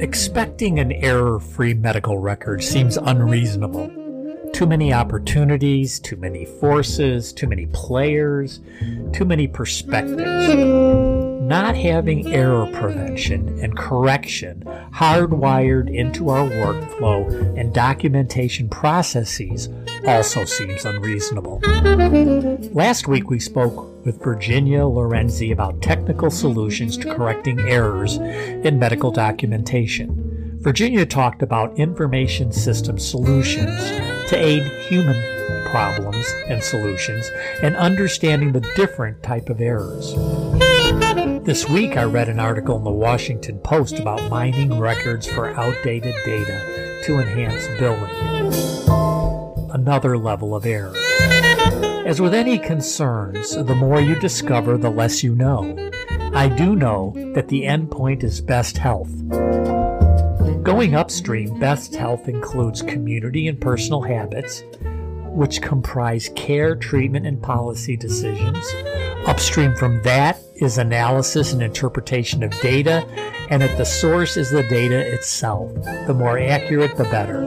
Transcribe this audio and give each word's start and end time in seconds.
Expecting 0.00 0.78
an 0.78 0.92
error 0.92 1.38
free 1.38 1.74
medical 1.74 2.18
record 2.18 2.62
seems 2.62 2.96
unreasonable. 2.96 3.90
Too 4.52 4.66
many 4.66 4.92
opportunities, 4.92 6.00
too 6.00 6.16
many 6.16 6.44
forces, 6.44 7.32
too 7.32 7.46
many 7.46 7.66
players, 7.66 8.60
too 9.12 9.24
many 9.24 9.46
perspectives. 9.46 11.17
Not 11.40 11.76
having 11.76 12.26
error 12.32 12.66
prevention 12.72 13.60
and 13.60 13.76
correction 13.76 14.62
hardwired 14.92 15.92
into 15.94 16.30
our 16.30 16.48
workflow 16.48 17.58
and 17.58 17.72
documentation 17.72 18.68
processes 18.68 19.68
also 20.06 20.44
seems 20.44 20.84
unreasonable. 20.84 21.60
Last 22.72 23.08
week 23.08 23.30
we 23.30 23.40
spoke 23.40 24.04
with 24.04 24.22
Virginia 24.22 24.80
Lorenzi 24.80 25.52
about 25.52 25.80
technical 25.80 26.30
solutions 26.30 26.96
to 26.98 27.14
correcting 27.14 27.60
errors 27.60 28.16
in 28.16 28.78
medical 28.78 29.10
documentation. 29.10 30.58
Virginia 30.60 31.06
talked 31.06 31.42
about 31.42 31.78
information 31.78 32.52
system 32.52 32.98
solutions 32.98 33.78
to 34.28 34.36
aid 34.36 34.62
human 34.88 35.16
problems 35.70 36.26
and 36.48 36.62
solutions 36.62 37.30
and 37.62 37.76
understanding 37.76 38.52
the 38.52 38.72
different 38.74 39.22
type 39.22 39.48
of 39.50 39.60
errors. 39.60 40.14
This 41.48 41.66
week 41.66 41.96
I 41.96 42.04
read 42.04 42.28
an 42.28 42.40
article 42.40 42.76
in 42.76 42.84
the 42.84 42.90
Washington 42.90 43.58
Post 43.60 43.98
about 43.98 44.28
mining 44.28 44.78
records 44.78 45.26
for 45.26 45.48
outdated 45.58 46.14
data 46.26 47.00
to 47.06 47.20
enhance 47.20 47.66
billing. 47.78 49.70
Another 49.70 50.18
level 50.18 50.54
of 50.54 50.66
error. 50.66 50.92
As 52.04 52.20
with 52.20 52.34
any 52.34 52.58
concerns, 52.58 53.56
the 53.56 53.74
more 53.74 53.98
you 53.98 54.14
discover, 54.16 54.76
the 54.76 54.90
less 54.90 55.22
you 55.24 55.34
know. 55.34 55.74
I 56.34 56.50
do 56.50 56.76
know 56.76 57.14
that 57.34 57.48
the 57.48 57.64
end 57.64 57.90
point 57.90 58.24
is 58.24 58.42
best 58.42 58.76
health. 58.76 59.10
Going 60.62 60.94
upstream, 60.94 61.58
best 61.58 61.94
health 61.94 62.28
includes 62.28 62.82
community 62.82 63.48
and 63.48 63.58
personal 63.58 64.02
habits, 64.02 64.64
which 65.28 65.62
comprise 65.62 66.28
care, 66.36 66.76
treatment, 66.76 67.26
and 67.26 67.42
policy 67.42 67.96
decisions. 67.96 68.62
Upstream 69.26 69.74
from 69.76 70.02
that 70.02 70.42
is 70.58 70.78
analysis 70.78 71.52
and 71.52 71.62
interpretation 71.62 72.42
of 72.42 72.52
data, 72.60 73.06
and 73.50 73.62
at 73.62 73.76
the 73.78 73.84
source 73.84 74.36
is 74.36 74.50
the 74.50 74.62
data 74.64 74.98
itself. 75.12 75.72
The 76.06 76.14
more 76.14 76.38
accurate, 76.38 76.96
the 76.96 77.04
better. 77.04 77.44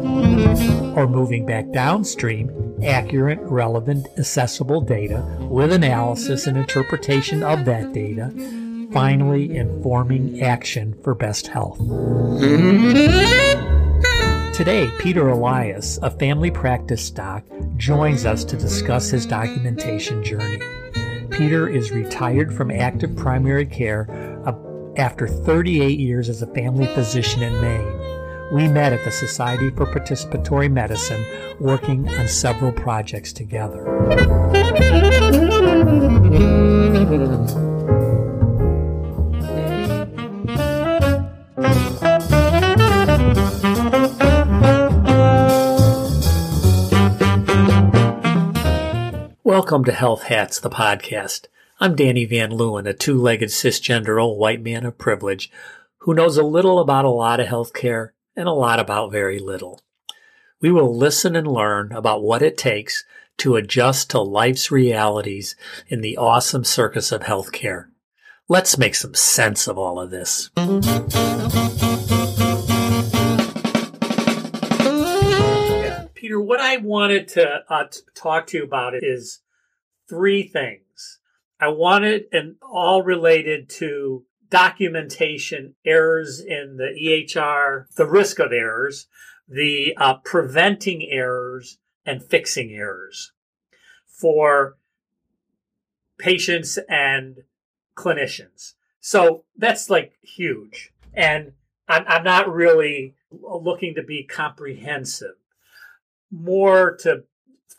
Or 0.99 1.07
moving 1.07 1.45
back 1.45 1.71
downstream, 1.71 2.51
accurate, 2.83 3.39
relevant, 3.41 4.07
accessible 4.17 4.81
data 4.81 5.21
with 5.41 5.71
analysis 5.71 6.47
and 6.47 6.57
interpretation 6.57 7.43
of 7.43 7.65
that 7.65 7.93
data 7.93 8.31
finally 8.91 9.55
informing 9.55 10.41
action 10.41 10.93
for 11.03 11.15
best 11.15 11.47
health. 11.47 11.77
Today, 14.53 14.91
Peter 14.99 15.29
Elias, 15.29 15.97
a 16.01 16.11
family 16.11 16.51
practice 16.51 17.09
doc, 17.09 17.43
joins 17.77 18.25
us 18.25 18.43
to 18.43 18.57
discuss 18.57 19.09
his 19.09 19.25
documentation 19.25 20.23
journey. 20.23 20.59
Peter 21.31 21.67
is 21.67 21.91
retired 21.91 22.53
from 22.53 22.69
active 22.69 23.15
primary 23.15 23.65
care 23.65 24.07
after 24.97 25.27
38 25.27 25.97
years 25.97 26.27
as 26.27 26.41
a 26.41 26.47
family 26.47 26.85
physician 26.87 27.41
in 27.41 27.61
Maine. 27.61 28.53
We 28.53 28.67
met 28.67 28.91
at 28.91 29.03
the 29.05 29.11
Society 29.11 29.69
for 29.69 29.85
Participatory 29.85 30.69
Medicine, 30.69 31.25
working 31.59 32.09
on 32.09 32.27
several 32.27 32.73
projects 32.73 33.31
together. 33.31 33.85
Welcome 49.71 49.85
to 49.85 49.93
Health 49.93 50.23
Hats, 50.23 50.59
the 50.59 50.69
podcast. 50.69 51.45
I'm 51.79 51.95
Danny 51.95 52.25
Van 52.25 52.51
Leeuwen, 52.51 52.85
a 52.89 52.93
two 52.93 53.17
legged 53.17 53.47
cisgender 53.47 54.21
old 54.21 54.37
white 54.37 54.61
man 54.61 54.85
of 54.85 54.97
privilege 54.97 55.49
who 55.99 56.13
knows 56.13 56.35
a 56.35 56.43
little 56.43 56.79
about 56.79 57.05
a 57.05 57.09
lot 57.09 57.39
of 57.39 57.47
healthcare 57.47 58.09
and 58.35 58.49
a 58.49 58.51
lot 58.51 58.81
about 58.81 59.13
very 59.13 59.39
little. 59.39 59.79
We 60.59 60.73
will 60.73 60.93
listen 60.93 61.37
and 61.37 61.47
learn 61.47 61.93
about 61.93 62.21
what 62.21 62.41
it 62.41 62.57
takes 62.57 63.05
to 63.37 63.55
adjust 63.55 64.09
to 64.09 64.19
life's 64.19 64.71
realities 64.71 65.55
in 65.87 66.01
the 66.01 66.17
awesome 66.17 66.65
circus 66.65 67.13
of 67.13 67.21
healthcare. 67.21 67.85
Let's 68.49 68.77
make 68.77 68.95
some 68.95 69.13
sense 69.13 69.69
of 69.69 69.77
all 69.77 70.01
of 70.01 70.11
this. 70.11 70.49
Peter, 76.13 76.41
what 76.41 76.59
I 76.59 76.75
wanted 76.75 77.29
to 77.29 77.63
uh, 77.69 77.85
talk 78.13 78.47
to 78.47 78.57
you 78.57 78.65
about 78.65 78.95
is 78.95 79.39
three 80.11 80.43
things. 80.43 81.19
I 81.57 81.69
wanted, 81.69 82.25
and 82.33 82.55
all 82.61 83.01
related 83.01 83.69
to 83.77 84.25
documentation 84.49 85.75
errors 85.85 86.41
in 86.41 86.75
the 86.75 86.93
EHR, 87.01 87.85
the 87.95 88.05
risk 88.05 88.39
of 88.39 88.51
errors, 88.51 89.07
the 89.47 89.95
uh, 89.95 90.15
preventing 90.15 91.07
errors, 91.09 91.77
and 92.05 92.21
fixing 92.21 92.71
errors 92.71 93.31
for 94.05 94.75
patients 96.17 96.77
and 96.89 97.43
clinicians. 97.95 98.73
So 98.99 99.45
that's 99.55 99.89
like 99.89 100.13
huge. 100.21 100.91
And 101.13 101.53
I'm, 101.87 102.03
I'm 102.05 102.23
not 102.25 102.51
really 102.51 103.15
looking 103.31 103.95
to 103.95 104.03
be 104.03 104.23
comprehensive, 104.23 105.35
more 106.29 106.97
to 106.97 107.23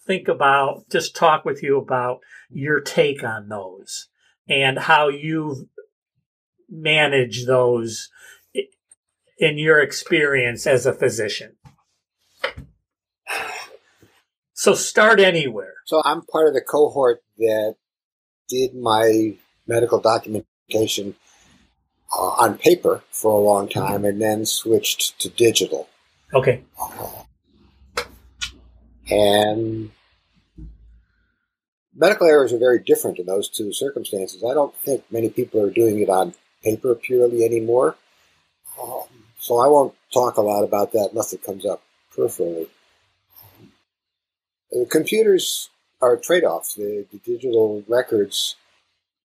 think 0.06 0.28
about, 0.28 0.88
just 0.90 1.14
talk 1.16 1.44
with 1.44 1.62
you 1.62 1.78
about 1.78 2.20
your 2.50 2.80
take 2.80 3.22
on 3.22 3.48
those 3.48 4.08
and 4.48 4.78
how 4.78 5.08
you 5.08 5.68
manage 6.68 7.46
those 7.46 8.10
in 9.38 9.58
your 9.58 9.80
experience 9.80 10.66
as 10.66 10.86
a 10.86 10.92
physician. 10.92 11.56
So 14.54 14.74
start 14.74 15.18
anywhere. 15.18 15.74
So 15.86 16.02
I'm 16.04 16.22
part 16.22 16.46
of 16.46 16.54
the 16.54 16.60
cohort 16.60 17.22
that 17.38 17.74
did 18.48 18.74
my 18.74 19.34
medical 19.66 19.98
documentation 20.00 21.16
uh, 22.16 22.22
on 22.22 22.58
paper 22.58 23.02
for 23.10 23.32
a 23.32 23.40
long 23.42 23.68
time 23.68 24.04
and 24.04 24.20
then 24.20 24.46
switched 24.46 25.18
to 25.20 25.28
digital. 25.28 25.88
Okay. 26.32 26.62
Uh, 26.80 27.08
and 29.12 29.90
medical 31.94 32.26
errors 32.26 32.52
are 32.52 32.58
very 32.58 32.78
different 32.78 33.18
in 33.18 33.26
those 33.26 33.48
two 33.48 33.72
circumstances. 33.72 34.42
I 34.42 34.54
don't 34.54 34.74
think 34.76 35.04
many 35.10 35.28
people 35.28 35.60
are 35.64 35.70
doing 35.70 36.00
it 36.00 36.08
on 36.08 36.34
paper 36.62 36.94
purely 36.94 37.44
anymore. 37.44 37.96
Um, 38.82 39.04
so 39.38 39.58
I 39.58 39.66
won't 39.66 39.94
talk 40.12 40.36
a 40.36 40.42
lot 40.42 40.62
about 40.64 40.92
that 40.92 41.10
unless 41.10 41.32
it 41.32 41.44
comes 41.44 41.66
up 41.66 41.82
peripherally. 42.16 42.68
The 44.70 44.86
computers 44.90 45.68
are 46.00 46.14
a 46.14 46.20
trade-offs. 46.20 46.74
The, 46.74 47.06
the 47.12 47.18
digital 47.18 47.84
records 47.86 48.56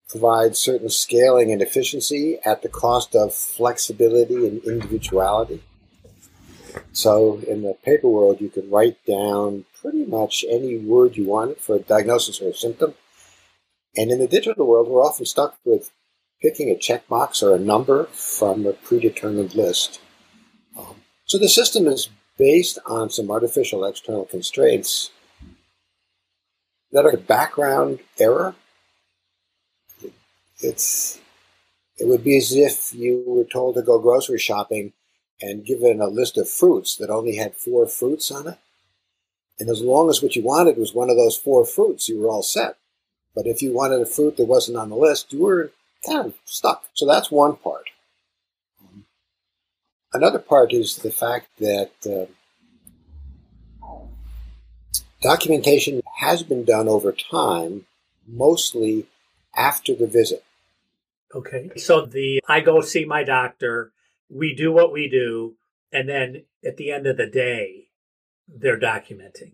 provide 0.09 0.55
certain 0.55 0.91
scaling 0.91 1.51
and 1.51 1.63
efficiency 1.63 2.39
at 2.45 2.63
the 2.63 2.69
cost 2.69 3.17
of 3.17 3.35
flexibility 3.35 4.47
and 4.47 4.63
individuality. 4.65 5.63
So 6.93 7.41
in 7.47 7.63
the 7.63 7.75
paper 7.85 8.09
world, 8.09 8.41
you 8.41 8.49
can 8.49 8.71
write 8.71 9.05
down 9.07 9.65
pretty 9.81 10.05
much 10.05 10.45
any 10.49 10.79
word 10.79 11.17
you 11.17 11.25
want 11.25 11.61
for 11.61 11.77
a 11.77 11.81
diagnosis 11.81 12.41
or 12.41 12.51
a 12.51 12.55
symptom. 12.55 12.95
And 13.97 14.11
in 14.11 14.19
the 14.19 14.29
digital 14.29 14.67
world, 14.67 14.89
we're 14.89 15.05
often 15.05 15.27
stuck 15.27 15.59
with 15.65 15.91
picking 16.41 16.71
a 16.71 16.75
checkbox 16.75 17.43
or 17.43 17.55
a 17.55 17.59
number 17.59 18.05
from 18.05 18.67
a 18.67 18.73
predetermined 18.73 19.55
list. 19.55 20.01
Um, 20.77 20.97
so 21.25 21.39
the 21.39 21.49
system 21.49 21.87
is 21.87 22.09
based 22.39 22.79
on 22.87 23.11
some 23.11 23.31
artificial 23.31 23.85
external 23.85 24.25
constraints 24.25 25.11
that 26.91 27.05
are 27.05 27.11
a 27.11 27.19
background 27.19 28.01
error. 28.19 28.55
It's 30.61 31.21
it 31.99 32.09
would 32.09 32.25
be 32.25 32.37
as 32.37 32.53
if 32.53 32.95
you 32.95 33.23
were 33.27 33.45
told 33.45 33.75
to 33.75 33.83
go 33.83 33.99
grocery 33.99 34.39
shopping 34.39 34.93
and 35.43 35.67
given 35.67 36.01
a 36.01 36.07
list 36.07 36.39
of 36.39 36.49
fruits 36.49 36.97
that 36.97 37.11
only 37.11 37.37
had 37.37 37.55
four 37.55 37.87
fruits 37.87 38.31
on 38.31 38.47
it. 38.47 38.59
And 39.59 39.69
as 39.69 39.83
long 39.83 40.09
as 40.09 40.23
what 40.23 40.37
you 40.37 40.43
wanted 40.43 40.77
was 40.77 40.95
one 40.95 41.11
of 41.11 41.17
those 41.17 41.37
four 41.37 41.65
fruits, 41.65 42.09
you 42.09 42.21
were 42.21 42.29
all 42.29 42.43
set. 42.43 42.77
But 43.35 43.47
if 43.47 43.61
you 43.63 43.73
wanted 43.73 44.01
a 44.01 44.07
fruit 44.07 44.37
that 44.37 44.47
wasn't 44.47 44.79
on 44.79 44.89
the 44.89 44.97
list, 44.97 45.33
you 45.33 45.41
were 45.41 45.73
kind 46.07 46.27
of 46.27 46.35
stuck. 46.45 46.85
So 46.95 47.07
that's 47.07 47.31
one 47.31 47.57
part. 47.57 47.91
Another 50.13 50.39
part 50.39 50.73
is 50.73 50.97
the 50.97 51.11
fact 51.11 51.49
that 51.59 51.93
uh, 52.07 52.27
documentation 55.23 56.03
has 56.19 56.43
been 56.43 56.65
done 56.65 56.89
over 56.89 57.13
time 57.13 57.87
mostly 58.27 59.07
after 59.57 59.95
the 59.95 60.07
visit. 60.07 60.45
Okay. 61.35 61.71
So 61.77 62.05
the 62.05 62.43
I 62.47 62.61
go 62.61 62.81
see 62.83 63.05
my 63.05 63.25
doctor, 63.25 63.92
we 64.33 64.55
do 64.55 64.73
what 64.73 64.93
we 64.93 65.09
do, 65.09 65.55
and 65.93 66.09
then 66.09 66.45
at 66.65 66.77
the 66.77 66.91
end 66.91 67.07
of 67.07 67.17
the 67.17 67.27
day, 67.27 67.89
they're 68.49 68.81
documenting. 68.81 69.53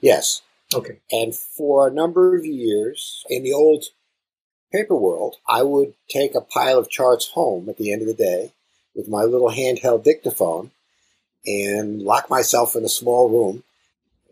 Yes. 0.00 0.42
Okay. 0.74 1.00
And 1.10 1.34
for 1.34 1.86
a 1.86 1.92
number 1.92 2.36
of 2.36 2.46
years 2.46 3.24
in 3.28 3.42
the 3.42 3.52
old 3.52 3.84
paper 4.72 4.96
world, 4.96 5.36
I 5.48 5.62
would 5.62 5.94
take 6.08 6.34
a 6.34 6.40
pile 6.40 6.78
of 6.78 6.88
charts 6.88 7.28
home 7.28 7.68
at 7.68 7.76
the 7.76 7.92
end 7.92 8.02
of 8.02 8.08
the 8.08 8.14
day 8.14 8.52
with 8.94 9.08
my 9.08 9.22
little 9.22 9.50
handheld 9.50 10.04
dictaphone 10.04 10.70
and 11.44 12.02
lock 12.02 12.30
myself 12.30 12.76
in 12.76 12.84
a 12.84 12.88
small 12.88 13.28
room 13.28 13.64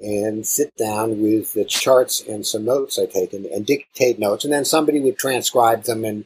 and 0.00 0.46
sit 0.46 0.74
down 0.76 1.20
with 1.20 1.52
the 1.52 1.64
charts 1.64 2.22
and 2.26 2.46
some 2.46 2.64
notes 2.64 2.98
I'd 2.98 3.10
taken 3.10 3.46
and 3.52 3.66
dictate 3.66 4.18
notes. 4.18 4.44
And 4.44 4.52
then 4.52 4.64
somebody 4.64 5.00
would 5.00 5.18
transcribe 5.18 5.84
them 5.84 6.04
and 6.04 6.24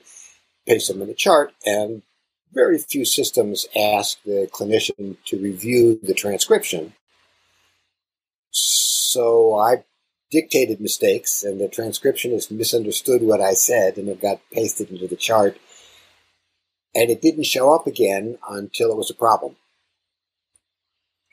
paste 0.66 0.88
them 0.88 1.02
in 1.02 1.10
a 1.10 1.14
chart. 1.14 1.52
And 1.64 2.02
very 2.54 2.78
few 2.78 3.04
systems 3.04 3.66
ask 3.76 4.22
the 4.24 4.48
clinician 4.52 5.16
to 5.26 5.38
review 5.38 5.98
the 6.02 6.14
transcription. 6.14 6.94
So 8.50 9.56
I 9.58 9.84
dictated 10.30 10.80
mistakes, 10.80 11.42
and 11.42 11.60
the 11.60 11.68
transcriptionist 11.68 12.50
misunderstood 12.50 13.22
what 13.22 13.40
I 13.40 13.52
said, 13.54 13.98
and 13.98 14.08
it 14.08 14.20
got 14.20 14.40
pasted 14.52 14.90
into 14.90 15.06
the 15.06 15.16
chart. 15.16 15.58
And 16.94 17.10
it 17.10 17.20
didn't 17.20 17.44
show 17.44 17.74
up 17.74 17.86
again 17.86 18.38
until 18.48 18.90
it 18.90 18.96
was 18.96 19.10
a 19.10 19.14
problem. 19.14 19.56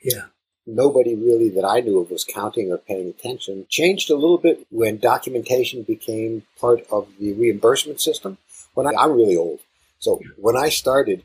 Yeah. 0.02 0.26
Nobody 0.66 1.14
really 1.14 1.48
that 1.50 1.64
I 1.64 1.80
knew 1.80 1.98
of 1.98 2.10
was 2.10 2.24
counting 2.24 2.70
or 2.70 2.78
paying 2.78 3.08
attention. 3.08 3.66
Changed 3.68 4.10
a 4.10 4.14
little 4.14 4.38
bit 4.38 4.66
when 4.70 4.98
documentation 4.98 5.82
became 5.82 6.44
part 6.60 6.84
of 6.90 7.08
the 7.18 7.32
reimbursement 7.32 8.00
system. 8.00 8.38
When 8.74 8.86
I, 8.86 8.92
I'm 8.98 9.12
really 9.12 9.36
old. 9.36 9.60
So 10.02 10.20
when 10.36 10.56
I 10.56 10.68
started, 10.68 11.22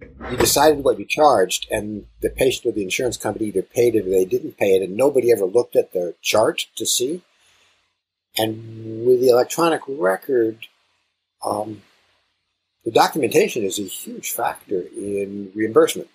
you 0.00 0.36
decided 0.38 0.82
what 0.82 0.98
you 0.98 1.04
charged, 1.04 1.66
and 1.70 2.06
the 2.22 2.30
patient 2.30 2.64
or 2.64 2.72
the 2.72 2.82
insurance 2.82 3.18
company 3.18 3.48
either 3.48 3.60
paid 3.60 3.94
it 3.94 4.06
or 4.06 4.10
they 4.10 4.24
didn't 4.24 4.56
pay 4.56 4.76
it, 4.76 4.82
and 4.82 4.96
nobody 4.96 5.30
ever 5.30 5.44
looked 5.44 5.76
at 5.76 5.92
the 5.92 6.14
chart 6.22 6.68
to 6.76 6.86
see. 6.86 7.20
And 8.38 9.06
with 9.06 9.20
the 9.20 9.28
electronic 9.28 9.82
record, 9.86 10.68
um, 11.44 11.82
the 12.82 12.90
documentation 12.90 13.62
is 13.62 13.78
a 13.78 13.82
huge 13.82 14.30
factor 14.30 14.80
in 14.96 15.52
reimbursement. 15.54 16.08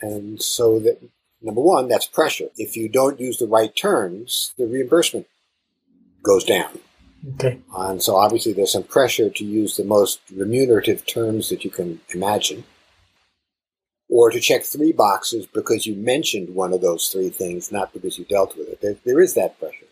And 0.00 0.42
so 0.42 0.80
that 0.80 0.98
number 1.40 1.60
one, 1.60 1.86
that's 1.86 2.08
pressure. 2.08 2.48
If 2.56 2.76
you 2.76 2.88
don't 2.88 3.20
use 3.20 3.36
the 3.36 3.46
right 3.46 3.74
terms, 3.76 4.52
the 4.58 4.66
reimbursement 4.66 5.28
goes 6.24 6.42
down. 6.42 6.80
Okay. 7.34 7.60
And 7.76 8.02
so 8.02 8.16
obviously 8.16 8.52
there's 8.52 8.72
some 8.72 8.82
pressure 8.82 9.30
to 9.30 9.44
use 9.44 9.76
the 9.76 9.84
most 9.84 10.20
remunerative 10.34 11.06
terms 11.06 11.50
that 11.50 11.64
you 11.64 11.70
can 11.70 12.00
imagine. 12.14 12.64
Or 14.08 14.30
to 14.30 14.40
check 14.40 14.64
three 14.64 14.92
boxes 14.92 15.46
because 15.46 15.86
you 15.86 15.94
mentioned 15.94 16.54
one 16.54 16.72
of 16.72 16.80
those 16.80 17.08
three 17.08 17.28
things, 17.28 17.70
not 17.70 17.92
because 17.92 18.18
you 18.18 18.24
dealt 18.24 18.56
with 18.56 18.68
it. 18.68 18.80
There, 18.80 18.96
there 19.04 19.20
is 19.20 19.34
that 19.34 19.58
pressure. 19.60 19.86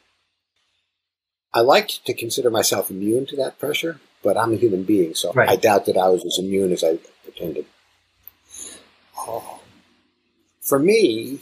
I 1.54 1.60
like 1.60 1.88
to 2.04 2.14
consider 2.14 2.50
myself 2.50 2.90
immune 2.90 3.26
to 3.26 3.36
that 3.36 3.58
pressure, 3.58 4.00
but 4.22 4.36
I'm 4.36 4.52
a 4.52 4.56
human 4.56 4.82
being, 4.82 5.14
so 5.14 5.32
Right. 5.32 5.48
I 5.48 5.56
doubt 5.56 5.86
that 5.86 5.96
I 5.96 6.08
was 6.08 6.24
as 6.24 6.38
immune 6.38 6.72
as 6.72 6.82
I 6.82 6.98
pretended. 7.22 7.66
Oh. 9.16 9.60
For 10.60 10.78
me, 10.78 11.40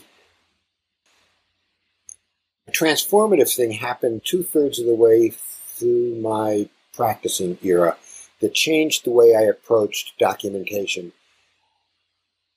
a 2.67 2.71
transformative 2.71 3.53
thing 3.53 3.71
happened 3.71 4.21
two 4.23 4.43
thirds 4.43 4.79
of 4.79 4.85
the 4.85 4.95
way 4.95 5.33
through 5.77 6.15
my 6.15 6.69
practicing 6.93 7.57
era 7.63 7.97
that 8.41 8.53
changed 8.53 9.05
the 9.05 9.11
way 9.11 9.35
I 9.35 9.41
approached 9.43 10.17
documentation. 10.19 11.13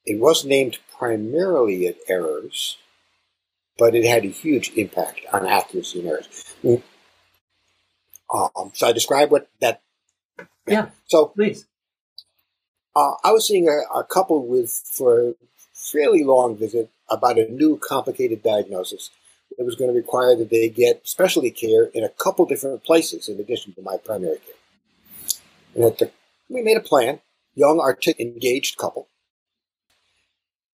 It 0.05 0.19
wasn't 0.19 0.53
aimed 0.53 0.79
primarily 0.99 1.87
at 1.87 1.97
errors, 2.09 2.79
but 3.79 3.95
it 3.95 4.05
had 4.05 4.25
a 4.25 4.29
huge 4.29 4.73
impact 4.77 5.21
on 5.33 5.47
accuracy 5.47 6.01
and 6.01 6.09
errors. 6.09 6.55
Um, 8.33 8.71
so 8.75 8.89
I 8.89 8.93
describe 8.93 9.31
what 9.31 9.49
that. 9.61 9.83
Yeah. 10.67 10.91
So 11.07 11.27
Please. 11.27 11.67
uh, 12.95 13.15
I 13.25 13.33
was 13.33 13.47
seeing 13.47 13.69
a, 13.69 13.99
a 13.99 14.05
couple 14.05 14.47
with 14.47 14.71
for 14.71 15.31
a 15.31 15.35
fairly 15.75 16.23
long 16.23 16.57
visit 16.57 16.91
about 17.09 17.39
a 17.39 17.51
new 17.51 17.77
complicated 17.77 18.43
diagnosis. 18.43 19.11
It 19.61 19.67
was 19.67 19.77
going 19.77 19.91
to 19.91 19.97
require 19.97 20.35
that 20.37 20.49
they 20.49 20.71
get 20.71 21.07
specialty 21.07 21.51
care 21.51 21.85
in 21.85 22.03
a 22.03 22.09
couple 22.09 22.47
different 22.47 22.83
places 22.83 23.29
in 23.29 23.39
addition 23.39 23.75
to 23.75 23.83
my 23.83 23.99
primary 23.99 24.39
care. 24.39 24.55
And 25.75 25.85
at 25.85 25.99
the, 25.99 26.11
we 26.49 26.63
made 26.63 26.79
a 26.79 26.81
plan, 26.81 27.21
young, 27.55 27.79
articulate, 27.79 28.33
engaged 28.33 28.79
couple. 28.79 29.09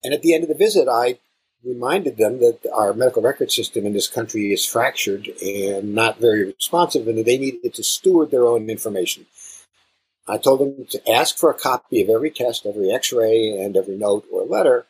And 0.03 0.13
at 0.13 0.21
the 0.21 0.35
end 0.35 0.43
of 0.43 0.49
the 0.49 0.55
visit, 0.55 0.87
I 0.87 1.17
reminded 1.63 2.17
them 2.17 2.37
that 2.41 2.59
our 2.71 2.93
medical 2.93 3.23
record 3.23 3.51
system 3.51 3.87
in 3.87 3.93
this 3.93 4.07
country 4.07 4.53
is 4.53 4.63
fractured 4.63 5.29
and 5.43 5.95
not 5.95 6.19
very 6.19 6.45
responsive, 6.45 7.07
and 7.07 7.17
that 7.17 7.25
they 7.25 7.39
needed 7.39 7.73
to 7.73 7.83
steward 7.83 8.29
their 8.29 8.45
own 8.45 8.69
information. 8.69 9.25
I 10.27 10.37
told 10.37 10.59
them 10.59 10.85
to 10.91 11.11
ask 11.11 11.39
for 11.39 11.49
a 11.49 11.55
copy 11.55 12.03
of 12.03 12.09
every 12.09 12.29
test, 12.29 12.67
every 12.67 12.91
x 12.91 13.11
ray, 13.11 13.49
and 13.49 13.75
every 13.75 13.97
note 13.97 14.27
or 14.31 14.45
letter, 14.45 14.85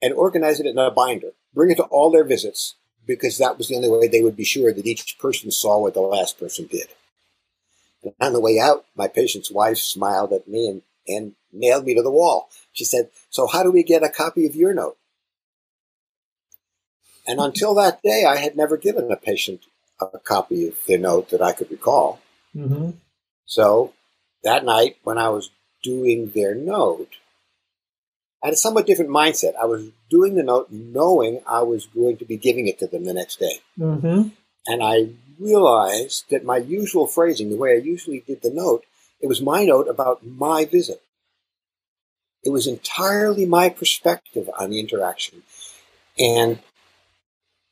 and 0.00 0.14
organize 0.14 0.60
it 0.60 0.66
in 0.66 0.78
a 0.78 0.90
binder. 0.90 1.32
Bring 1.54 1.70
it 1.70 1.76
to 1.76 1.84
all 1.84 2.10
their 2.10 2.24
visits, 2.24 2.74
because 3.06 3.38
that 3.38 3.58
was 3.58 3.68
the 3.68 3.76
only 3.76 3.88
way 3.88 4.08
they 4.08 4.22
would 4.22 4.36
be 4.36 4.44
sure 4.44 4.72
that 4.72 4.86
each 4.86 5.18
person 5.18 5.50
saw 5.50 5.78
what 5.78 5.94
the 5.94 6.00
last 6.00 6.38
person 6.38 6.66
did. 6.66 6.88
And 8.02 8.14
on 8.20 8.32
the 8.32 8.40
way 8.40 8.58
out, 8.58 8.84
my 8.96 9.08
patient's 9.08 9.50
wife 9.50 9.78
smiled 9.78 10.32
at 10.32 10.48
me 10.48 10.68
and, 10.68 10.82
and 11.06 11.34
nailed 11.52 11.84
me 11.84 11.94
to 11.94 12.02
the 12.02 12.10
wall. 12.10 12.50
She 12.72 12.84
said, 12.84 13.10
So, 13.30 13.46
how 13.46 13.62
do 13.62 13.70
we 13.70 13.82
get 13.82 14.02
a 14.02 14.08
copy 14.08 14.46
of 14.46 14.56
your 14.56 14.74
note? 14.74 14.96
And 17.26 17.40
until 17.40 17.74
that 17.74 18.02
day, 18.02 18.24
I 18.26 18.36
had 18.36 18.56
never 18.56 18.76
given 18.76 19.10
a 19.10 19.16
patient 19.16 19.62
a 20.00 20.18
copy 20.18 20.68
of 20.68 20.74
their 20.86 20.98
note 20.98 21.30
that 21.30 21.42
I 21.42 21.52
could 21.52 21.70
recall. 21.70 22.20
Mm-hmm. 22.54 22.90
So 23.46 23.92
that 24.42 24.64
night, 24.64 24.96
when 25.04 25.18
I 25.18 25.28
was 25.28 25.50
doing 25.82 26.30
their 26.30 26.54
note, 26.54 27.10
I 28.44 28.48
had 28.48 28.54
a 28.54 28.58
somewhat 28.58 28.86
different 28.86 29.10
mindset. 29.10 29.54
I 29.60 29.64
was 29.64 29.88
doing 30.10 30.34
the 30.34 30.42
note 30.42 30.68
knowing 30.70 31.40
I 31.48 31.62
was 31.62 31.86
going 31.86 32.18
to 32.18 32.26
be 32.26 32.36
giving 32.36 32.68
it 32.68 32.78
to 32.80 32.86
them 32.86 33.06
the 33.06 33.14
next 33.14 33.40
day. 33.40 33.60
Mm-hmm. 33.78 34.28
And 34.66 34.82
I 34.82 35.08
realized 35.40 36.24
that 36.30 36.44
my 36.44 36.58
usual 36.58 37.06
phrasing, 37.06 37.48
the 37.48 37.56
way 37.56 37.72
I 37.72 37.76
usually 37.76 38.20
did 38.20 38.42
the 38.42 38.50
note, 38.50 38.84
it 39.22 39.28
was 39.28 39.40
my 39.40 39.64
note 39.64 39.88
about 39.88 40.26
my 40.26 40.66
visit. 40.66 41.00
It 42.42 42.50
was 42.50 42.66
entirely 42.66 43.46
my 43.46 43.70
perspective 43.70 44.50
on 44.58 44.68
the 44.68 44.78
interaction. 44.78 45.42
And 46.18 46.58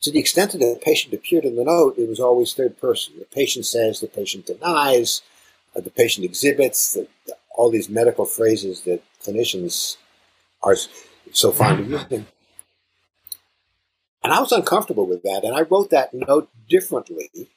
to 0.00 0.10
the 0.10 0.20
extent 0.20 0.52
that 0.52 0.58
the 0.58 0.80
patient 0.82 1.12
appeared 1.12 1.44
in 1.44 1.56
the 1.56 1.64
note, 1.64 1.98
it 1.98 2.08
was 2.08 2.18
always 2.18 2.54
third 2.54 2.80
person. 2.80 3.12
The 3.18 3.26
patient 3.26 3.66
says, 3.66 4.00
the 4.00 4.06
patient 4.06 4.46
denies, 4.46 5.20
uh, 5.76 5.82
the 5.82 5.90
patient 5.90 6.24
exhibits, 6.24 6.94
the, 6.94 7.08
the, 7.26 7.34
all 7.54 7.70
these 7.70 7.90
medical 7.90 8.24
phrases 8.24 8.80
that 8.82 9.02
clinicians 9.22 9.98
are 10.62 10.76
so 11.32 11.52
fond 11.52 11.80
of 11.80 11.90
using. 11.90 12.26
And 14.22 14.32
I 14.32 14.40
was 14.40 14.52
uncomfortable 14.52 15.06
with 15.06 15.22
that, 15.22 15.42
and 15.44 15.54
I 15.54 15.62
wrote 15.62 15.90
that 15.90 16.14
note 16.14 16.48
differently. 16.68 17.50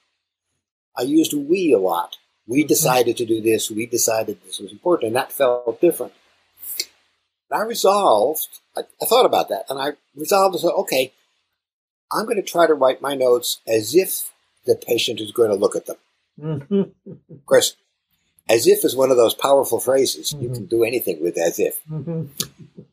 I 0.96 1.02
used 1.02 1.32
we 1.32 1.72
a 1.72 1.78
lot. 1.78 2.16
We 2.48 2.64
decided 2.64 3.16
to 3.16 3.26
do 3.26 3.40
this, 3.40 3.70
we 3.70 3.86
decided 3.86 4.38
this 4.44 4.60
was 4.60 4.72
important, 4.72 5.08
and 5.08 5.16
that 5.16 5.32
felt 5.32 5.80
different. 5.80 6.12
And 7.50 7.60
I 7.60 7.64
resolved, 7.64 8.48
I, 8.76 8.82
I 9.02 9.06
thought 9.06 9.26
about 9.26 9.48
that, 9.48 9.66
and 9.68 9.80
I 9.80 9.92
resolved 10.14 10.54
to 10.54 10.60
say, 10.60 10.68
okay, 10.68 11.12
I'm 12.12 12.24
going 12.24 12.36
to 12.36 12.42
try 12.42 12.66
to 12.66 12.74
write 12.74 13.02
my 13.02 13.14
notes 13.14 13.60
as 13.66 13.94
if 13.94 14.32
the 14.64 14.76
patient 14.76 15.20
is 15.20 15.32
going 15.32 15.50
to 15.50 15.56
look 15.56 15.76
at 15.76 15.86
them. 15.86 15.96
Mm-hmm. 16.40 17.10
Of 17.32 17.46
course, 17.46 17.76
as 18.48 18.66
if 18.66 18.84
is 18.84 18.94
one 18.94 19.10
of 19.10 19.16
those 19.16 19.34
powerful 19.34 19.80
phrases. 19.80 20.32
You 20.38 20.48
Mhm. 20.48 20.54
can 20.54 20.66
do 20.66 20.84
anything 20.84 21.20
with 21.22 21.36
as 21.36 21.58
if. 21.58 21.80
Mm-hmm. 21.90 22.26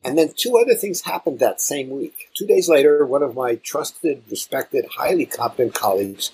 And 0.04 0.18
then 0.18 0.32
two 0.36 0.56
other 0.58 0.74
things 0.74 1.02
happened 1.02 1.38
that 1.38 1.60
same 1.60 1.90
week. 1.90 2.28
Two 2.34 2.46
days 2.46 2.68
later, 2.68 3.06
one 3.06 3.22
of 3.22 3.34
my 3.34 3.54
trusted, 3.56 4.22
respected, 4.30 4.84
highly 4.96 5.26
competent 5.26 5.74
colleagues 5.74 6.30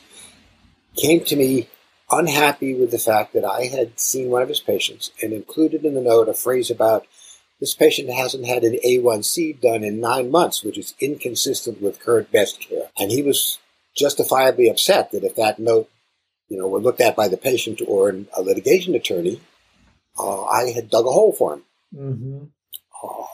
came 0.96 1.24
to 1.24 1.36
me 1.36 1.68
unhappy 2.10 2.74
with 2.74 2.90
the 2.90 2.98
fact 2.98 3.32
that 3.34 3.44
I 3.44 3.66
had 3.66 4.00
seen 4.00 4.30
one 4.30 4.42
of 4.42 4.48
his 4.48 4.60
patients 4.60 5.12
and 5.22 5.32
included 5.32 5.84
in 5.84 5.94
the 5.94 6.00
note 6.00 6.28
a 6.28 6.34
phrase 6.34 6.70
about 6.70 7.06
this 7.60 7.74
patient 7.74 8.10
hasn't 8.10 8.46
had 8.46 8.64
an 8.64 8.78
A1C 8.84 9.60
done 9.60 9.84
in 9.84 10.00
nine 10.00 10.30
months, 10.30 10.64
which 10.64 10.78
is 10.78 10.94
inconsistent 10.98 11.80
with 11.80 12.00
current 12.00 12.32
best 12.32 12.58
care. 12.58 12.90
And 12.98 13.10
he 13.12 13.22
was 13.22 13.58
justifiably 13.94 14.68
upset 14.68 15.12
that 15.12 15.24
if 15.24 15.36
that 15.36 15.58
note, 15.58 15.88
you 16.50 16.58
know, 16.58 16.68
were 16.68 16.80
looked 16.80 17.00
at 17.00 17.16
by 17.16 17.28
the 17.28 17.38
patient 17.38 17.80
or 17.86 18.10
a 18.36 18.42
litigation 18.42 18.94
attorney, 18.94 19.40
uh, 20.18 20.44
I 20.44 20.72
had 20.72 20.90
dug 20.90 21.06
a 21.06 21.10
hole 21.10 21.32
for 21.32 21.54
him. 21.54 21.62
Mm-hmm. 21.94 22.44
Oh. 23.02 23.28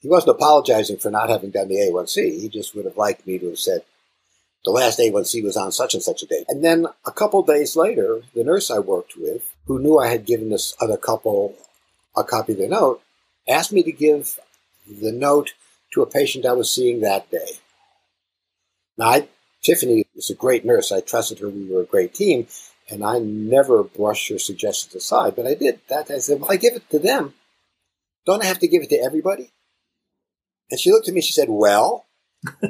He 0.00 0.08
wasn't 0.08 0.36
apologizing 0.36 0.98
for 0.98 1.10
not 1.10 1.30
having 1.30 1.50
done 1.50 1.68
the 1.68 1.76
A1C. 1.76 2.40
He 2.40 2.48
just 2.48 2.74
would 2.74 2.84
have 2.84 2.98
liked 2.98 3.26
me 3.26 3.38
to 3.38 3.48
have 3.48 3.58
said, 3.58 3.80
the 4.64 4.70
last 4.70 4.98
A1C 4.98 5.42
was 5.42 5.56
on 5.56 5.72
such 5.72 5.94
and 5.94 6.02
such 6.02 6.22
a 6.22 6.26
date. 6.26 6.44
And 6.48 6.64
then 6.64 6.86
a 7.06 7.12
couple 7.12 7.42
days 7.42 7.76
later, 7.76 8.22
the 8.34 8.44
nurse 8.44 8.70
I 8.70 8.78
worked 8.78 9.16
with, 9.16 9.54
who 9.66 9.78
knew 9.78 9.98
I 9.98 10.08
had 10.08 10.26
given 10.26 10.50
this 10.50 10.74
other 10.80 10.96
couple 10.96 11.54
a 12.16 12.22
copy 12.22 12.52
of 12.52 12.58
the 12.58 12.68
note, 12.68 13.02
asked 13.48 13.72
me 13.72 13.82
to 13.82 13.92
give 13.92 14.38
the 14.86 15.12
note 15.12 15.54
to 15.92 16.02
a 16.02 16.06
patient 16.06 16.46
I 16.46 16.52
was 16.52 16.70
seeing 16.70 17.00
that 17.00 17.30
day. 17.30 17.58
Now, 18.96 19.08
I, 19.08 19.28
Tiffany 19.64 20.06
was 20.14 20.30
a 20.30 20.34
great 20.34 20.64
nurse. 20.64 20.92
I 20.92 21.00
trusted 21.00 21.40
her. 21.40 21.48
We 21.48 21.68
were 21.68 21.82
a 21.82 21.86
great 21.86 22.14
team. 22.14 22.46
And 22.90 23.02
I 23.02 23.18
never 23.18 23.82
brushed 23.82 24.28
her 24.28 24.38
suggestions 24.38 24.94
aside, 24.94 25.34
but 25.34 25.46
I 25.46 25.54
did. 25.54 25.80
That 25.88 26.10
I 26.10 26.18
said, 26.18 26.40
well, 26.40 26.52
I 26.52 26.56
give 26.56 26.74
it 26.74 26.88
to 26.90 26.98
them. 26.98 27.32
Don't 28.26 28.42
I 28.42 28.46
have 28.46 28.58
to 28.58 28.68
give 28.68 28.82
it 28.82 28.90
to 28.90 29.02
everybody? 29.02 29.50
And 30.70 30.80
she 30.80 30.90
looked 30.90 31.08
at 31.08 31.14
me. 31.14 31.20
She 31.20 31.32
said, 31.32 31.48
"Well," 31.48 32.06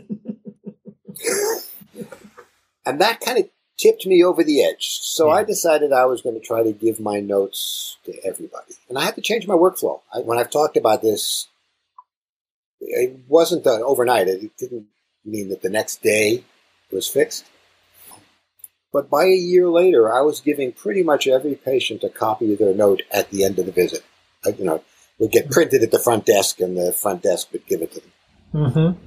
and 2.85 3.01
that 3.01 3.21
kind 3.21 3.39
of 3.39 3.49
tipped 3.79 4.07
me 4.07 4.23
over 4.25 4.43
the 4.43 4.63
edge. 4.65 4.99
So 5.03 5.29
yeah. 5.29 5.35
I 5.35 5.43
hmm. 5.43 5.49
decided 5.49 5.93
I 5.93 6.07
was 6.07 6.23
going 6.23 6.39
to 6.39 6.45
try 6.45 6.63
to 6.63 6.73
give 6.73 6.99
my 7.01 7.21
notes 7.21 7.99
to 8.05 8.13
everybody, 8.25 8.75
and 8.89 8.99
I 8.99 9.05
had 9.05 9.15
to 9.15 9.21
change 9.21 9.47
my 9.47 9.55
workflow. 9.55 10.01
I, 10.13 10.21
when 10.21 10.39
I've 10.39 10.51
talked 10.51 10.77
about 10.77 11.03
this, 11.03 11.49
it 12.81 13.21
wasn't 13.29 13.65
done 13.65 13.83
overnight. 13.83 14.29
It 14.29 14.57
didn't 14.57 14.87
mean 15.25 15.49
that 15.51 15.63
the 15.63 15.71
next 15.71 16.03
day 16.03 16.45
was 16.95 17.09
fixed. 17.09 17.45
But 18.93 19.11
by 19.11 19.25
a 19.25 19.35
year 19.35 19.69
later, 19.69 20.13
I 20.13 20.21
was 20.21 20.41
giving 20.41 20.73
pretty 20.73 21.03
much 21.03 21.27
every 21.27 21.57
patient 21.57 22.05
a 22.05 22.09
copy 22.09 22.53
of 22.53 22.61
their 22.61 22.75
note 22.75 23.03
at 23.11 23.31
the 23.31 23.45
end 23.45 23.59
of 23.59 23.67
the 23.67 23.73
visit. 23.73 24.05
I, 24.47 24.51
you 24.51 24.65
know, 24.65 24.85
would 25.19 25.33
get 25.33 25.51
printed 25.51 25.83
at 25.83 25.91
the 25.91 25.99
front 25.99 26.27
desk, 26.27 26.61
and 26.61 26.77
the 26.77 26.93
front 26.93 27.23
desk 27.23 27.49
would 27.53 27.67
give 27.67 27.83
it 27.83 27.93
to 27.93 28.01
them. 28.01 28.13
Mm-hmm. 28.55 29.01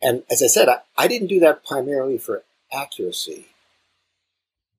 And 0.00 0.22
as 0.30 0.42
I 0.42 0.46
said, 0.46 0.68
I, 0.68 0.78
I 0.96 1.08
didn't 1.08 1.28
do 1.28 1.40
that 1.40 1.64
primarily 1.64 2.18
for 2.18 2.44
accuracy. 2.72 3.46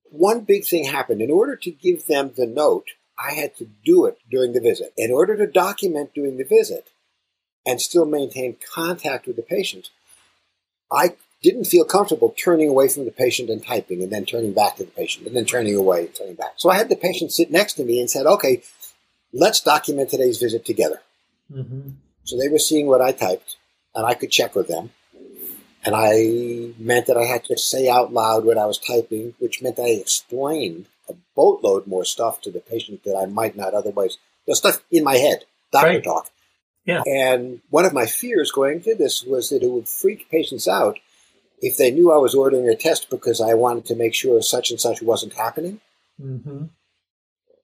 One 0.04 0.40
big 0.40 0.64
thing 0.64 0.84
happened. 0.84 1.20
In 1.20 1.30
order 1.30 1.56
to 1.56 1.70
give 1.70 2.06
them 2.06 2.32
the 2.36 2.46
note, 2.46 2.88
I 3.18 3.32
had 3.32 3.56
to 3.56 3.68
do 3.84 4.06
it 4.06 4.18
during 4.30 4.52
the 4.52 4.60
visit. 4.60 4.92
In 4.96 5.10
order 5.10 5.36
to 5.36 5.46
document 5.46 6.14
during 6.14 6.36
the 6.36 6.44
visit 6.44 6.88
and 7.66 7.80
still 7.80 8.04
maintain 8.04 8.56
contact 8.74 9.26
with 9.26 9.36
the 9.36 9.42
patient, 9.42 9.90
I 10.92 11.16
didn't 11.42 11.66
feel 11.66 11.84
comfortable 11.84 12.34
turning 12.36 12.68
away 12.68 12.88
from 12.88 13.04
the 13.04 13.10
patient 13.10 13.50
and 13.50 13.64
typing 13.64 14.02
and 14.02 14.10
then 14.10 14.24
turning 14.24 14.52
back 14.52 14.76
to 14.76 14.84
the 14.84 14.90
patient 14.90 15.26
and 15.26 15.36
then 15.36 15.44
turning 15.44 15.76
away 15.76 16.06
and 16.06 16.14
turning 16.14 16.34
back. 16.34 16.54
So 16.56 16.70
I 16.70 16.76
had 16.76 16.88
the 16.88 16.96
patient 16.96 17.32
sit 17.32 17.50
next 17.50 17.74
to 17.74 17.84
me 17.84 18.00
and 18.00 18.10
said, 18.10 18.26
okay, 18.26 18.62
let's 19.32 19.60
document 19.60 20.08
today's 20.08 20.38
visit 20.38 20.64
together. 20.64 21.02
Mm-hmm. 21.52 21.90
So 22.24 22.38
they 22.38 22.48
were 22.48 22.58
seeing 22.58 22.86
what 22.86 23.02
I 23.02 23.12
typed 23.12 23.56
and 23.94 24.06
I 24.06 24.14
could 24.14 24.30
check 24.30 24.54
with 24.54 24.68
them. 24.68 24.90
And 25.84 25.94
I 25.94 26.72
meant 26.78 27.06
that 27.06 27.18
I 27.18 27.24
had 27.24 27.44
to 27.44 27.58
say 27.58 27.90
out 27.90 28.10
loud 28.10 28.46
what 28.46 28.56
I 28.56 28.64
was 28.64 28.78
typing, 28.78 29.34
which 29.38 29.60
meant 29.60 29.78
I 29.78 29.88
explained 29.88 30.86
a 31.10 31.14
boatload 31.36 31.86
more 31.86 32.06
stuff 32.06 32.40
to 32.42 32.50
the 32.50 32.60
patient 32.60 33.04
that 33.04 33.16
I 33.16 33.26
might 33.26 33.54
not 33.54 33.74
otherwise, 33.74 34.16
the 34.46 34.56
stuff 34.56 34.82
in 34.90 35.04
my 35.04 35.16
head, 35.16 35.44
doctor 35.72 35.88
right. 35.88 36.04
talk. 36.04 36.30
Yeah. 36.84 37.02
And 37.06 37.60
one 37.70 37.84
of 37.84 37.92
my 37.92 38.06
fears 38.06 38.50
going 38.50 38.76
into 38.76 38.94
this 38.94 39.24
was 39.24 39.50
that 39.50 39.62
it 39.62 39.70
would 39.70 39.88
freak 39.88 40.30
patients 40.30 40.68
out 40.68 40.98
if 41.60 41.76
they 41.76 41.90
knew 41.90 42.12
I 42.12 42.18
was 42.18 42.34
ordering 42.34 42.68
a 42.68 42.76
test 42.76 43.08
because 43.08 43.40
I 43.40 43.54
wanted 43.54 43.86
to 43.86 43.96
make 43.96 44.14
sure 44.14 44.40
such 44.42 44.70
and 44.70 44.80
such 44.80 45.02
wasn't 45.02 45.34
happening. 45.34 45.80
Mm-hmm. 46.20 46.66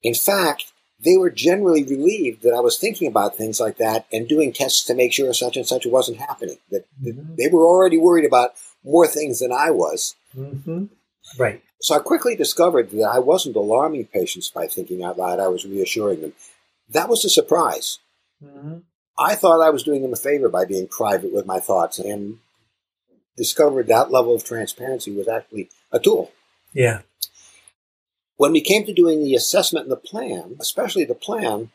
In 0.02 0.14
fact, 0.14 0.72
they 1.02 1.16
were 1.16 1.30
generally 1.30 1.84
relieved 1.84 2.42
that 2.42 2.54
I 2.54 2.60
was 2.60 2.78
thinking 2.78 3.08
about 3.08 3.36
things 3.36 3.60
like 3.60 3.78
that 3.78 4.06
and 4.12 4.28
doing 4.28 4.52
tests 4.52 4.84
to 4.84 4.94
make 4.94 5.12
sure 5.12 5.32
such 5.34 5.56
and 5.56 5.66
such 5.66 5.86
wasn't 5.86 6.18
happening. 6.18 6.56
That, 6.70 6.86
mm-hmm. 7.02 7.34
they 7.36 7.48
were 7.48 7.64
already 7.64 7.98
worried 7.98 8.26
about 8.26 8.52
more 8.84 9.06
things 9.06 9.40
than 9.40 9.52
I 9.52 9.70
was. 9.70 10.14
Mm-hmm. 10.36 10.86
Right. 11.38 11.62
So 11.80 11.94
I 11.94 12.00
quickly 12.00 12.36
discovered 12.36 12.90
that 12.90 13.02
I 13.02 13.18
wasn't 13.18 13.56
alarming 13.56 14.06
patients 14.06 14.50
by 14.50 14.66
thinking 14.66 15.02
out 15.02 15.18
loud. 15.18 15.40
I 15.40 15.48
was 15.48 15.64
reassuring 15.64 16.20
them. 16.20 16.32
That 16.88 17.08
was 17.08 17.24
a 17.24 17.30
surprise. 17.30 17.98
Mm-hmm. 18.42 18.78
I 19.18 19.34
thought 19.34 19.60
I 19.60 19.70
was 19.70 19.82
doing 19.82 20.02
them 20.02 20.12
a 20.12 20.16
favor 20.16 20.48
by 20.48 20.64
being 20.64 20.88
private 20.88 21.32
with 21.32 21.46
my 21.46 21.60
thoughts, 21.60 21.98
and 21.98 22.38
discovered 23.36 23.86
that 23.86 24.10
level 24.10 24.34
of 24.34 24.44
transparency 24.44 25.10
was 25.12 25.28
actually 25.28 25.70
a 25.92 25.98
tool. 25.98 26.30
Yeah. 26.72 27.00
When 28.36 28.52
we 28.52 28.60
came 28.60 28.84
to 28.86 28.92
doing 28.92 29.22
the 29.22 29.34
assessment 29.34 29.84
and 29.84 29.92
the 29.92 29.96
plan, 29.96 30.56
especially 30.60 31.04
the 31.04 31.14
plan, 31.14 31.70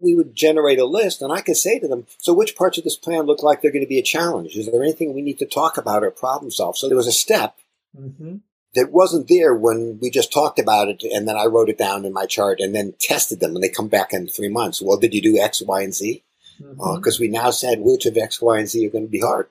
we 0.00 0.14
would 0.14 0.34
generate 0.34 0.80
a 0.80 0.84
list 0.84 1.22
and 1.22 1.32
I 1.32 1.40
could 1.40 1.56
say 1.56 1.78
to 1.78 1.86
them, 1.86 2.06
so 2.18 2.32
which 2.32 2.56
parts 2.56 2.76
of 2.76 2.84
this 2.84 2.96
plan 2.96 3.22
look 3.22 3.42
like 3.42 3.62
they're 3.62 3.70
going 3.70 3.84
to 3.84 3.88
be 3.88 4.00
a 4.00 4.02
challenge? 4.02 4.56
Is 4.56 4.70
there 4.70 4.82
anything 4.82 5.14
we 5.14 5.22
need 5.22 5.38
to 5.38 5.46
talk 5.46 5.76
about 5.78 6.02
or 6.02 6.10
problem 6.10 6.50
solve? 6.50 6.76
So 6.76 6.88
there 6.88 6.96
was 6.96 7.06
a 7.06 7.12
step 7.12 7.56
mm-hmm. 7.96 8.36
That 8.74 8.90
wasn't 8.90 9.28
there 9.28 9.54
when 9.54 9.98
we 10.00 10.10
just 10.10 10.32
talked 10.32 10.58
about 10.58 10.88
it 10.88 11.02
and 11.02 11.28
then 11.28 11.36
I 11.36 11.44
wrote 11.44 11.68
it 11.68 11.78
down 11.78 12.04
in 12.04 12.12
my 12.12 12.26
chart 12.26 12.58
and 12.60 12.74
then 12.74 12.94
tested 12.98 13.40
them 13.40 13.54
and 13.54 13.62
they 13.62 13.68
come 13.68 13.88
back 13.88 14.12
in 14.12 14.28
three 14.28 14.48
months. 14.48 14.80
Well, 14.80 14.98
did 14.98 15.14
you 15.14 15.20
do 15.20 15.38
X, 15.38 15.62
Y, 15.62 15.82
and 15.82 15.94
Z? 15.94 16.22
Because 16.58 16.76
mm-hmm. 16.78 17.06
uh, 17.06 17.10
we 17.20 17.28
now 17.28 17.50
said 17.50 17.80
which 17.80 18.06
of 18.06 18.16
X, 18.16 18.40
Y, 18.40 18.58
and 18.58 18.68
Z 18.68 18.86
are 18.86 18.90
going 18.90 19.04
to 19.04 19.10
be 19.10 19.20
hard 19.20 19.48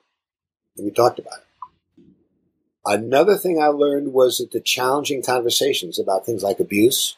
and 0.76 0.84
we 0.84 0.90
talked 0.90 1.18
about 1.18 1.38
it. 1.38 2.04
Another 2.84 3.36
thing 3.36 3.62
I 3.62 3.66
learned 3.66 4.12
was 4.12 4.38
that 4.38 4.50
the 4.50 4.60
challenging 4.60 5.22
conversations 5.22 6.00
about 6.00 6.26
things 6.26 6.42
like 6.42 6.58
abuse 6.58 7.16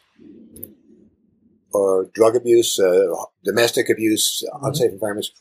or 1.73 2.11
drug 2.13 2.37
abuse, 2.37 2.79
uh, 2.79 3.15
domestic 3.45 3.89
abuse, 3.89 4.45
mm-hmm. 4.47 4.67
unsafe 4.67 4.93
environments 4.93 5.33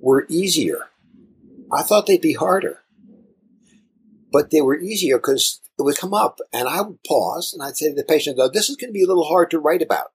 were 0.00 0.26
easier. 0.28 0.88
I 1.70 1.82
thought 1.82 2.06
they'd 2.06 2.20
be 2.20 2.34
harder, 2.34 2.82
but 4.30 4.50
they 4.50 4.60
were 4.60 4.78
easier 4.78 5.18
because 5.18 5.60
it 5.78 5.82
would 5.82 5.96
come 5.96 6.14
up 6.14 6.38
and 6.52 6.68
I 6.68 6.82
would 6.82 7.02
pause 7.04 7.52
and 7.52 7.62
I'd 7.62 7.76
say 7.76 7.88
to 7.88 7.94
the 7.94 8.04
patient, 8.04 8.38
oh, 8.40 8.50
this 8.52 8.68
is 8.68 8.76
going 8.76 8.90
to 8.90 8.98
be 8.98 9.04
a 9.04 9.06
little 9.06 9.28
hard 9.28 9.50
to 9.50 9.58
write 9.58 9.82
about. 9.82 10.12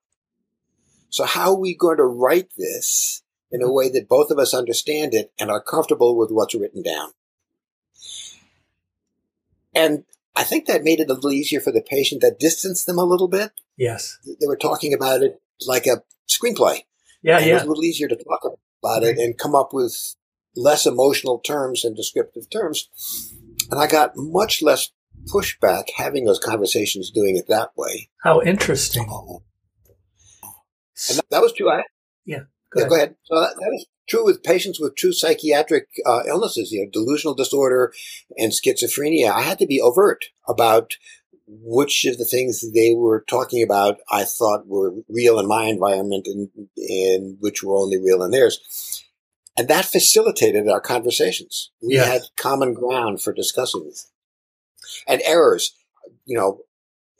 So 1.08 1.24
how 1.24 1.52
are 1.52 1.60
we 1.60 1.74
going 1.74 1.98
to 1.98 2.04
write 2.04 2.50
this 2.56 3.24
in 3.54 3.62
a 3.62 3.70
way 3.70 3.88
that 3.88 4.08
both 4.08 4.32
of 4.32 4.38
us 4.38 4.52
understand 4.52 5.14
it 5.14 5.32
and 5.38 5.48
are 5.48 5.62
comfortable 5.62 6.16
with 6.16 6.30
what's 6.32 6.56
written 6.56 6.82
down. 6.82 7.10
And 9.72 10.04
I 10.34 10.42
think 10.42 10.66
that 10.66 10.82
made 10.82 10.98
it 10.98 11.08
a 11.08 11.14
little 11.14 11.30
easier 11.30 11.60
for 11.60 11.70
the 11.70 11.80
patient 11.80 12.20
that 12.22 12.40
distanced 12.40 12.86
them 12.86 12.98
a 12.98 13.04
little 13.04 13.28
bit. 13.28 13.52
Yes. 13.76 14.18
They 14.26 14.48
were 14.48 14.56
talking 14.56 14.92
about 14.92 15.22
it 15.22 15.40
like 15.68 15.86
a 15.86 16.02
screenplay. 16.28 16.80
Yeah, 17.22 17.38
yeah. 17.38 17.46
It 17.46 17.54
was 17.54 17.62
a 17.62 17.68
little 17.68 17.84
easier 17.84 18.08
to 18.08 18.16
talk 18.16 18.58
about 18.82 19.04
it 19.04 19.18
and 19.18 19.38
come 19.38 19.54
up 19.54 19.72
with 19.72 20.16
less 20.56 20.84
emotional 20.84 21.38
terms 21.38 21.84
and 21.84 21.94
descriptive 21.94 22.50
terms. 22.50 22.88
And 23.70 23.80
I 23.80 23.86
got 23.86 24.12
much 24.16 24.62
less 24.62 24.90
pushback 25.32 25.84
having 25.96 26.24
those 26.24 26.38
conversations 26.38 27.10
doing 27.10 27.36
it 27.36 27.46
that 27.48 27.70
way. 27.76 28.08
How 28.22 28.42
interesting. 28.42 29.06
And 31.10 31.20
that 31.30 31.42
was 31.42 31.52
true. 31.52 31.70
I, 31.70 31.82
yeah. 32.24 32.40
Go 32.70 32.80
yeah, 32.80 32.86
ahead. 32.86 32.88
go 32.88 32.96
ahead. 32.96 33.16
So 33.24 33.40
that, 33.40 33.54
that 33.58 33.72
is 33.74 33.86
true 34.08 34.24
with 34.24 34.42
patients 34.42 34.80
with 34.80 34.96
true 34.96 35.12
psychiatric 35.12 35.88
uh, 36.06 36.22
illnesses, 36.26 36.72
you 36.72 36.84
know, 36.84 36.90
delusional 36.92 37.34
disorder 37.34 37.92
and 38.36 38.52
schizophrenia. 38.52 39.30
I 39.30 39.42
had 39.42 39.58
to 39.58 39.66
be 39.66 39.80
overt 39.80 40.26
about 40.48 40.92
which 41.46 42.04
of 42.06 42.18
the 42.18 42.24
things 42.24 42.64
they 42.72 42.94
were 42.94 43.24
talking 43.28 43.62
about 43.62 43.98
I 44.10 44.24
thought 44.24 44.66
were 44.66 44.94
real 45.08 45.38
in 45.38 45.46
my 45.46 45.64
environment 45.64 46.26
and, 46.26 46.48
and 46.76 47.36
which 47.40 47.62
were 47.62 47.76
only 47.76 47.98
real 47.98 48.22
in 48.22 48.30
theirs. 48.30 49.04
And 49.56 49.68
that 49.68 49.84
facilitated 49.84 50.68
our 50.68 50.80
conversations. 50.80 51.70
We 51.80 51.94
yeah. 51.94 52.04
had 52.04 52.22
common 52.36 52.74
ground 52.74 53.22
for 53.22 53.32
discussing 53.32 53.84
these. 53.84 54.10
And 55.06 55.22
errors, 55.24 55.74
you 56.24 56.36
know, 56.36 56.60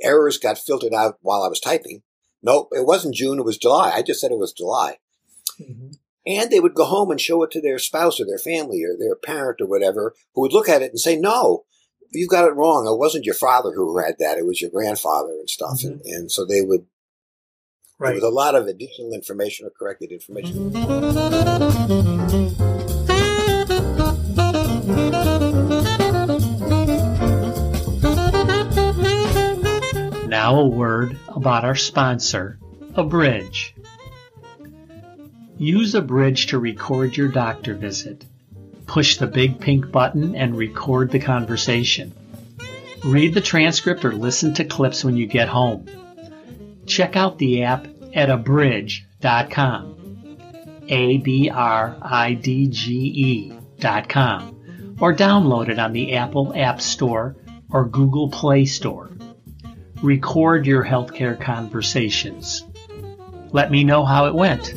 errors 0.03 0.39
got 0.39 0.59
filtered 0.59 0.95
out 0.95 1.19
while 1.21 1.43
I 1.43 1.49
was 1.49 1.61
typing. 1.61 2.03
No, 2.43 2.69
it 2.73 2.87
wasn't 2.87 3.15
June, 3.15 3.39
it 3.39 3.45
was 3.45 3.57
July. 3.57 3.91
I 3.95 4.03
just 4.03 4.21
said 4.21 4.31
it 4.31 4.39
was 4.39 4.53
July. 4.53 4.99
Mm-hmm. 5.61 5.93
And 6.27 6.51
they 6.51 6.61
would 6.61 6.75
go 6.75 6.85
home 6.85 7.11
and 7.11 7.21
show 7.21 7.43
it 7.43 7.51
to 7.53 7.61
their 7.61 7.79
spouse 7.79 8.19
or 8.19 8.27
their 8.27 8.39
family 8.39 8.83
or 8.83 8.97
their 8.99 9.15
parent 9.15 9.61
or 9.61 9.67
whatever, 9.67 10.15
who 10.35 10.43
would 10.43 10.53
look 10.53 10.69
at 10.69 10.83
it 10.83 10.91
and 10.91 10.99
say, 10.99 11.17
no, 11.17 11.65
you 12.13 12.27
got 12.27 12.47
it 12.47 12.55
wrong. 12.55 12.87
It 12.87 12.99
wasn't 12.99 13.27
your 13.27 13.35
father 13.35 13.73
who 13.75 13.99
had 13.99 14.17
that. 14.19 14.39
It 14.39 14.47
was 14.47 14.61
your 14.61 14.71
grandfather 14.71 15.33
and 15.33 15.51
stuff. 15.51 15.81
Mm-hmm. 15.81 15.89
And, 15.89 16.01
and, 16.07 16.33
so 16.33 16.45
they 16.45 16.63
would, 16.63 16.87
right. 17.99 18.09
there 18.09 18.15
was 18.15 18.25
a 18.25 18.29
lot 18.29 18.55
of 18.55 18.67
additional 18.67 19.13
information 19.13 19.67
or 19.67 19.71
corrected 19.71 20.13
information. 20.13 20.73
Now 30.29 30.61
a 30.61 30.67
word 30.67 31.17
about 31.29 31.65
our 31.65 31.77
sponsor, 31.77 32.59
Abridge. 32.95 33.75
Use 35.57 35.95
Abridge 35.95 36.49
to 36.49 36.59
record 36.59 37.17
your 37.17 37.29
doctor 37.29 37.75
visit. 37.75 38.25
Push 38.87 39.19
the 39.19 39.27
big 39.27 39.61
pink 39.61 39.91
button 39.91 40.35
and 40.35 40.57
record 40.57 41.11
the 41.11 41.21
conversation. 41.21 42.13
Read 43.05 43.35
the 43.35 43.41
transcript 43.41 44.05
or 44.05 44.13
listen 44.13 44.55
to 44.55 44.65
clips 44.65 45.05
when 45.05 45.17
you 45.17 45.27
get 45.27 45.49
home. 45.49 45.87
Check 46.87 47.17
out 47.17 47.39
the 47.39 47.63
app 47.63 47.87
at 48.15 48.29
abridge.com. 48.31 49.91
A 50.89 51.17
B 51.19 51.51
R 51.51 51.97
I 52.03 52.35
D 52.35 52.69
G 52.69 52.93
E 52.93 53.53
or 55.01 55.15
download 55.15 55.69
it 55.69 55.79
on 55.79 55.93
the 55.93 56.15
Apple 56.15 56.53
App 56.57 56.81
Store 56.81 57.37
or 57.71 57.85
Google 57.87 58.31
Play 58.31 58.65
Store. 58.65 59.11
Record 60.03 60.67
your 60.67 60.85
healthcare 60.85 61.39
conversations. 61.39 62.65
Let 63.53 63.71
me 63.71 63.85
know 63.85 64.05
how 64.05 64.27
it 64.27 64.35
went. 64.35 64.75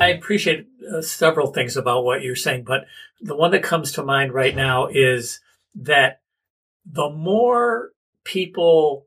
I 0.00 0.08
appreciate 0.08 0.66
uh, 0.92 1.00
several 1.00 1.52
things 1.52 1.76
about 1.76 2.04
what 2.04 2.22
you're 2.22 2.36
saying, 2.36 2.64
but 2.64 2.86
the 3.20 3.36
one 3.36 3.52
that 3.52 3.62
comes 3.62 3.92
to 3.92 4.02
mind 4.02 4.32
right 4.32 4.54
now 4.54 4.86
is 4.86 5.40
that 5.74 6.20
the 6.84 7.10
more 7.10 7.92
people 8.24 9.06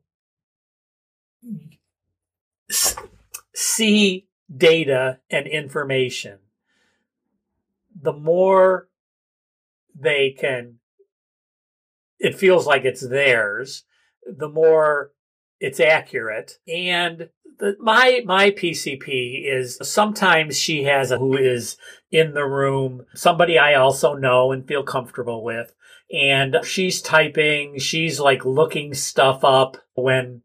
see 3.54 4.26
data 4.54 5.18
and 5.30 5.46
information, 5.46 6.38
the 8.00 8.12
more 8.12 8.88
they 9.98 10.30
can, 10.38 10.78
it 12.18 12.36
feels 12.36 12.66
like 12.66 12.84
it's 12.84 13.06
theirs, 13.06 13.84
the 14.26 14.48
more 14.48 15.12
it's 15.60 15.80
accurate. 15.80 16.58
And 16.68 17.30
the, 17.58 17.76
my 17.80 18.22
my 18.24 18.50
PCP 18.50 19.44
is 19.44 19.78
sometimes 19.82 20.56
she 20.56 20.84
has 20.84 21.10
a 21.10 21.18
who 21.18 21.36
is 21.36 21.76
in 22.10 22.34
the 22.34 22.44
room, 22.44 23.04
somebody 23.14 23.58
I 23.58 23.74
also 23.74 24.14
know 24.14 24.52
and 24.52 24.66
feel 24.66 24.82
comfortable 24.82 25.42
with. 25.42 25.74
And 26.10 26.56
she's 26.64 27.02
typing, 27.02 27.78
she's 27.78 28.18
like 28.18 28.44
looking 28.44 28.94
stuff 28.94 29.44
up 29.44 29.76
when 29.94 30.42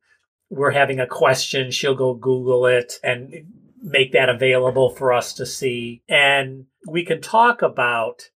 we're 0.49 0.71
having 0.71 0.99
a 0.99 1.07
question, 1.07 1.71
she'll 1.71 1.95
go 1.95 2.13
Google 2.13 2.65
it 2.65 2.99
and 3.03 3.33
make 3.81 4.11
that 4.11 4.29
available 4.29 4.89
for 4.89 5.13
us 5.13 5.33
to 5.33 5.45
see. 5.45 6.03
And 6.07 6.65
we 6.87 7.05
can 7.05 7.21
talk 7.21 7.61
about 7.61 8.29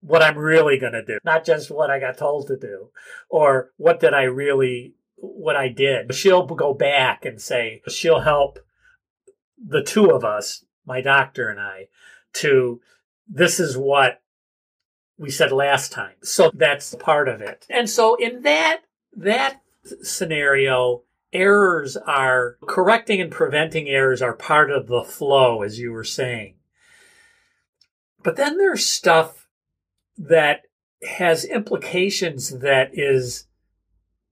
what 0.00 0.22
I'm 0.22 0.38
really 0.38 0.78
going 0.78 0.92
to 0.92 1.04
do, 1.04 1.18
not 1.24 1.44
just 1.44 1.70
what 1.70 1.90
I 1.90 1.98
got 1.98 2.18
told 2.18 2.46
to 2.48 2.56
do 2.56 2.90
or 3.28 3.72
what 3.76 4.00
did 4.00 4.14
I 4.14 4.22
really 4.24 4.94
what 5.16 5.56
I 5.56 5.68
did. 5.68 6.14
She'll 6.14 6.46
go 6.46 6.72
back 6.74 7.24
and 7.24 7.40
say, 7.40 7.82
she'll 7.88 8.20
help 8.20 8.60
the 9.58 9.82
two 9.82 10.10
of 10.10 10.24
us, 10.24 10.64
my 10.86 11.00
doctor 11.00 11.48
and 11.48 11.58
I, 11.58 11.88
to 12.34 12.80
this 13.26 13.58
is 13.58 13.76
what 13.76 14.22
we 15.18 15.30
said 15.30 15.52
last 15.52 15.92
time. 15.92 16.14
So 16.22 16.50
that's 16.54 16.94
part 16.94 17.28
of 17.28 17.40
it. 17.40 17.66
And 17.68 17.90
so 17.90 18.14
in 18.14 18.42
that, 18.42 18.82
that 19.16 19.60
scenario, 20.02 21.02
errors 21.32 21.96
are 21.96 22.56
correcting 22.66 23.20
and 23.20 23.30
preventing 23.30 23.88
errors 23.88 24.22
are 24.22 24.34
part 24.34 24.70
of 24.70 24.86
the 24.86 25.02
flow, 25.02 25.62
as 25.62 25.78
you 25.78 25.92
were 25.92 26.04
saying. 26.04 26.54
But 28.22 28.36
then 28.36 28.58
there's 28.58 28.86
stuff 28.86 29.48
that 30.16 30.62
has 31.02 31.44
implications 31.44 32.58
that 32.58 32.90
is 32.92 33.46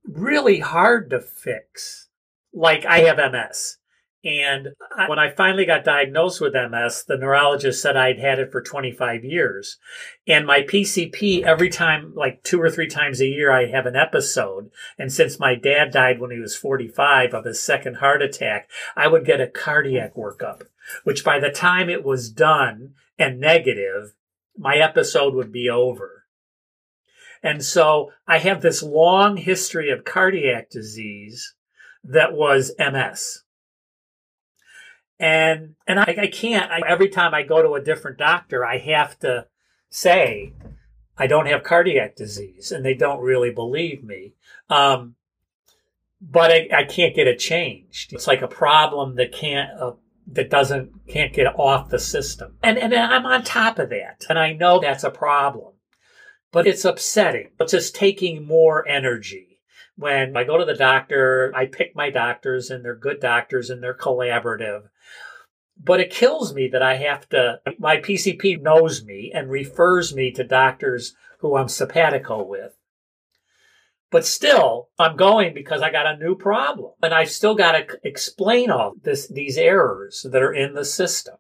really 0.05 0.61
hard 0.61 1.11
to 1.11 1.21
fix. 1.21 2.09
Like 2.53 2.85
I 2.85 3.01
have 3.01 3.19
MS. 3.19 3.79
And 4.27 4.71
when 5.07 5.21
I 5.21 5.31
finally 5.31 5.65
got 5.65 5.85
diagnosed 5.85 6.41
with 6.41 6.53
MS, 6.53 7.05
the 7.07 7.17
neurologist 7.17 7.81
said 7.81 7.97
I'd 7.97 8.19
had 8.19 8.41
it 8.41 8.51
for 8.51 8.61
25 8.61 9.25
years. 9.25 9.79
And 10.27 10.45
my 10.45 10.63
PCP, 10.63 11.45
every 11.45 11.69
time, 11.69 12.13
like 12.17 12.43
two 12.43 12.61
or 12.61 12.69
three 12.69 12.89
times 12.89 13.21
a 13.21 13.27
year, 13.27 13.53
I 13.53 13.67
have 13.67 13.87
an 13.87 13.95
episode. 13.95 14.73
And 14.99 15.13
since 15.13 15.39
my 15.39 15.55
dad 15.55 15.93
died 15.93 16.19
when 16.19 16.33
he 16.33 16.41
was 16.41 16.57
45 16.57 17.35
of 17.35 17.45
his 17.45 17.61
second 17.61 17.99
heart 17.99 18.21
attack, 18.21 18.69
I 18.97 19.07
would 19.07 19.25
get 19.25 19.41
a 19.41 19.47
cardiac 19.47 20.17
workup, 20.17 20.63
which 21.05 21.25
by 21.25 21.39
the 21.39 21.51
time 21.51 21.89
it 21.89 22.05
was 22.05 22.29
done 22.29 22.95
and 23.17 23.39
negative, 23.39 24.13
my 24.59 24.77
episode 24.77 25.35
would 25.35 25.53
be 25.53 25.71
over. 25.71 26.25
And 27.45 27.65
so 27.65 28.11
I 28.27 28.39
have 28.39 28.61
this 28.61 28.83
long 28.83 29.37
history 29.37 29.89
of 29.89 30.05
cardiac 30.05 30.69
disease 30.69 31.55
that 32.03 32.33
was 32.33 32.73
MS. 32.77 33.45
And, 35.19 35.75
and 35.87 35.99
I, 35.99 36.15
I 36.23 36.27
can't, 36.27 36.71
I, 36.71 36.81
every 36.87 37.09
time 37.09 37.35
I 37.35 37.43
go 37.43 37.63
to 37.63 37.75
a 37.75 37.83
different 37.83 38.19
doctor, 38.19 38.65
I 38.65 38.79
have 38.79 39.19
to 39.21 39.47
say, 39.89 40.53
I 41.17 41.27
don't 41.27 41.47
have 41.47 41.63
cardiac 41.63 42.17
disease 42.17 42.71
and 42.71 42.85
they 42.85 42.95
don't 42.95 43.21
really 43.21 43.51
believe 43.51 44.05
me. 44.05 44.35
Um, 44.69 45.15
but 46.21 46.51
I, 46.51 46.69
I, 46.75 46.85
can't 46.85 47.15
get 47.15 47.29
it 47.29 47.39
changed. 47.39 48.13
It's 48.13 48.27
like 48.27 48.43
a 48.43 48.49
problem 48.49 49.17
that 49.17 49.33
can't, 49.33 49.71
uh, 49.79 49.93
that 50.33 50.51
doesn't, 50.51 51.07
can't 51.09 51.33
get 51.33 51.59
off 51.59 51.89
the 51.89 51.99
system. 51.99 52.57
And, 52.63 52.79
and 52.79 52.93
I'm 52.95 53.25
on 53.25 53.45
top 53.45 53.79
of 53.79 53.91
that. 53.91 54.25
And 54.29 54.39
I 54.39 54.53
know 54.53 54.81
that's 54.81 55.05
a 55.05 55.11
problem 55.11 55.73
but 56.57 56.67
it's 56.67 56.87
upsetting. 56.87 57.51
It's 57.61 57.73
just 57.73 57.95
taking 57.95 58.47
more 58.47 58.89
energy. 58.89 59.61
When 59.97 60.35
I 60.39 60.45
go 60.45 60.57
to 60.57 60.65
the 60.65 60.73
doctor, 60.73 61.53
I 61.55 61.67
pick 61.67 61.95
my 61.95 62.09
doctors 62.09 62.71
and 62.71 62.83
they're 62.83 62.97
good 62.97 63.21
doctors 63.21 63.69
and 63.69 63.83
they're 63.83 63.93
collaborative. 63.93 64.85
But 65.79 66.01
it 66.01 66.11
kills 66.11 66.55
me 66.55 66.69
that 66.69 66.83
I 66.83 66.97
have 66.97 67.29
to, 67.31 67.61
my 67.79 67.99
PCP 67.99 68.61
knows 68.61 69.05
me 69.05 69.31
and 69.35 69.51
refers 69.51 70.15
me 70.15 70.33
to 70.33 70.45
doctors 70.45 71.15
who 71.39 71.57
I'm 71.57 71.69
simpatico 71.69 72.43
with. 72.43 72.73
But 74.11 74.25
still, 74.25 74.89
I'm 74.99 75.17
going 75.17 75.53
because 75.53 75.83
I 75.83 75.91
got 75.91 76.07
a 76.07 76.17
new 76.17 76.35
problem 76.37 76.93
and 77.03 77.13
I've 77.13 77.31
still 77.31 77.55
got 77.55 77.73
to 77.73 77.99
explain 78.03 78.71
all 78.71 78.95
this, 79.03 79.29
these 79.29 79.59
errors 79.59 80.25
that 80.31 80.43
are 80.43 80.55
in 80.55 80.75
the 80.75 80.85
system. 80.85 81.37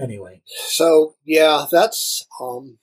Anyway. 0.00 0.42
So, 0.68 1.16
yeah, 1.24 1.66
that's, 1.70 2.26
um, 2.40 2.78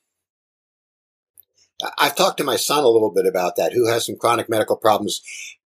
I've 1.98 2.16
talked 2.16 2.38
to 2.38 2.44
my 2.44 2.58
son 2.58 2.84
a 2.84 2.90
little 2.90 3.12
bit 3.12 3.26
about 3.26 3.56
that, 3.56 3.74
who 3.74 3.88
has 3.88 4.06
some 4.06 4.18
chronic 4.18 4.50
medical 4.50 4.76
problems 4.76 5.22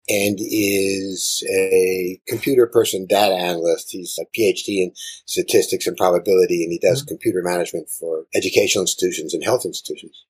and 0.10 0.38
is 0.40 1.44
a 1.50 2.20
computer 2.28 2.68
person 2.68 3.06
data 3.08 3.36
analyst. 3.36 3.92
He's 3.92 4.20
a 4.20 4.26
PhD 4.38 4.84
in 4.84 4.92
statistics 5.26 5.88
and 5.88 5.96
probability, 5.96 6.64
and 6.64 6.72
he 6.72 6.80
does 6.80 7.02
mm-hmm. 7.02 7.10
computer 7.10 7.42
management 7.42 7.90
for 7.90 8.26
educational 8.36 8.84
institutions 8.84 9.34
and 9.34 9.44
health 9.44 9.66
institutions. 9.66 10.26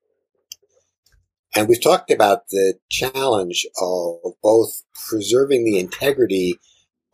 And 1.55 1.67
we've 1.67 1.81
talked 1.81 2.11
about 2.11 2.49
the 2.49 2.75
challenge 2.89 3.65
of 3.79 4.33
both 4.41 4.83
preserving 5.07 5.65
the 5.65 5.79
integrity 5.79 6.59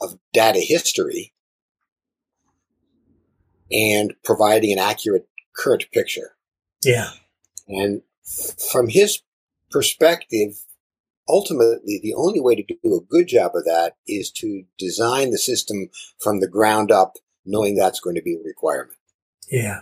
of 0.02 0.18
data 0.34 0.60
history 0.60 1.34
and 3.72 4.14
providing 4.24 4.72
an 4.72 4.80
accurate 4.80 5.28
current 5.56 5.86
picture. 5.94 6.36
Yeah. 6.84 7.10
And 7.68 8.02
from 8.72 8.90
his 8.90 9.22
perspective, 9.70 10.56
ultimately, 11.30 12.00
the 12.02 12.16
only 12.16 12.42
way 12.42 12.56
to 12.56 12.64
do 12.64 12.96
a 12.96 13.02
good 13.02 13.28
job 13.28 13.52
of 13.56 13.64
that 13.66 13.94
is 14.08 14.32
to 14.32 14.64
design 14.78 15.32
the 15.32 15.38
system 15.38 15.90
from 16.20 16.40
the 16.40 16.48
ground 16.48 16.92
up, 16.92 17.18
knowing 17.46 17.76
that's 17.76 18.00
going 18.00 18.16
to 18.16 18.22
be 18.22 18.36
a 18.36 18.44
requirement. 18.44 18.98
Yeah. 19.50 19.82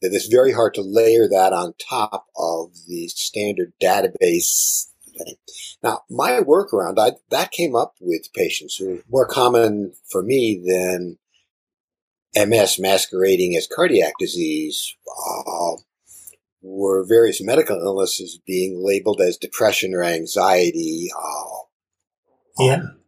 It's 0.00 0.26
very 0.26 0.52
hard 0.52 0.74
to 0.74 0.82
layer 0.82 1.28
that 1.28 1.52
on 1.52 1.74
top 1.78 2.26
of 2.36 2.70
the 2.88 3.08
standard 3.08 3.74
database 3.82 4.86
thing. 5.16 5.36
Now, 5.82 6.00
my 6.08 6.40
workaround, 6.40 6.98
I, 6.98 7.12
that 7.30 7.50
came 7.50 7.76
up 7.76 7.94
with 8.00 8.32
patients 8.32 8.76
who 8.76 8.96
are 8.96 9.02
more 9.10 9.26
common 9.26 9.92
for 10.10 10.22
me 10.22 10.62
than 10.66 11.18
MS 12.34 12.78
masquerading 12.78 13.56
as 13.56 13.68
cardiac 13.72 14.14
disease. 14.18 14.96
Uh, 15.06 15.76
were 16.64 17.04
various 17.06 17.42
medical 17.42 17.78
illnesses 17.78 18.40
being 18.46 18.82
labeled 18.82 19.20
as 19.20 19.36
depression 19.36 19.94
or 19.94 20.02
anxiety. 20.02 21.10
Uh, 21.16 22.64
yeah. 22.64 22.74
Um, 22.74 23.00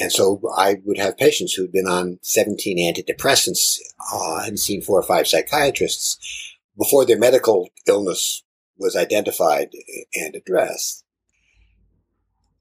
and 0.00 0.12
so 0.12 0.40
I 0.56 0.76
would 0.84 0.98
have 0.98 1.16
patients 1.16 1.54
who'd 1.54 1.72
been 1.72 1.88
on 1.88 2.18
17 2.22 2.78
antidepressants 2.78 3.78
uh, 4.12 4.42
and 4.44 4.60
seen 4.60 4.82
four 4.82 5.00
or 5.00 5.02
five 5.02 5.26
psychiatrists 5.26 6.56
before 6.76 7.04
their 7.04 7.18
medical 7.18 7.68
illness 7.86 8.44
was 8.76 8.94
identified 8.94 9.70
and 10.14 10.36
addressed. 10.36 11.04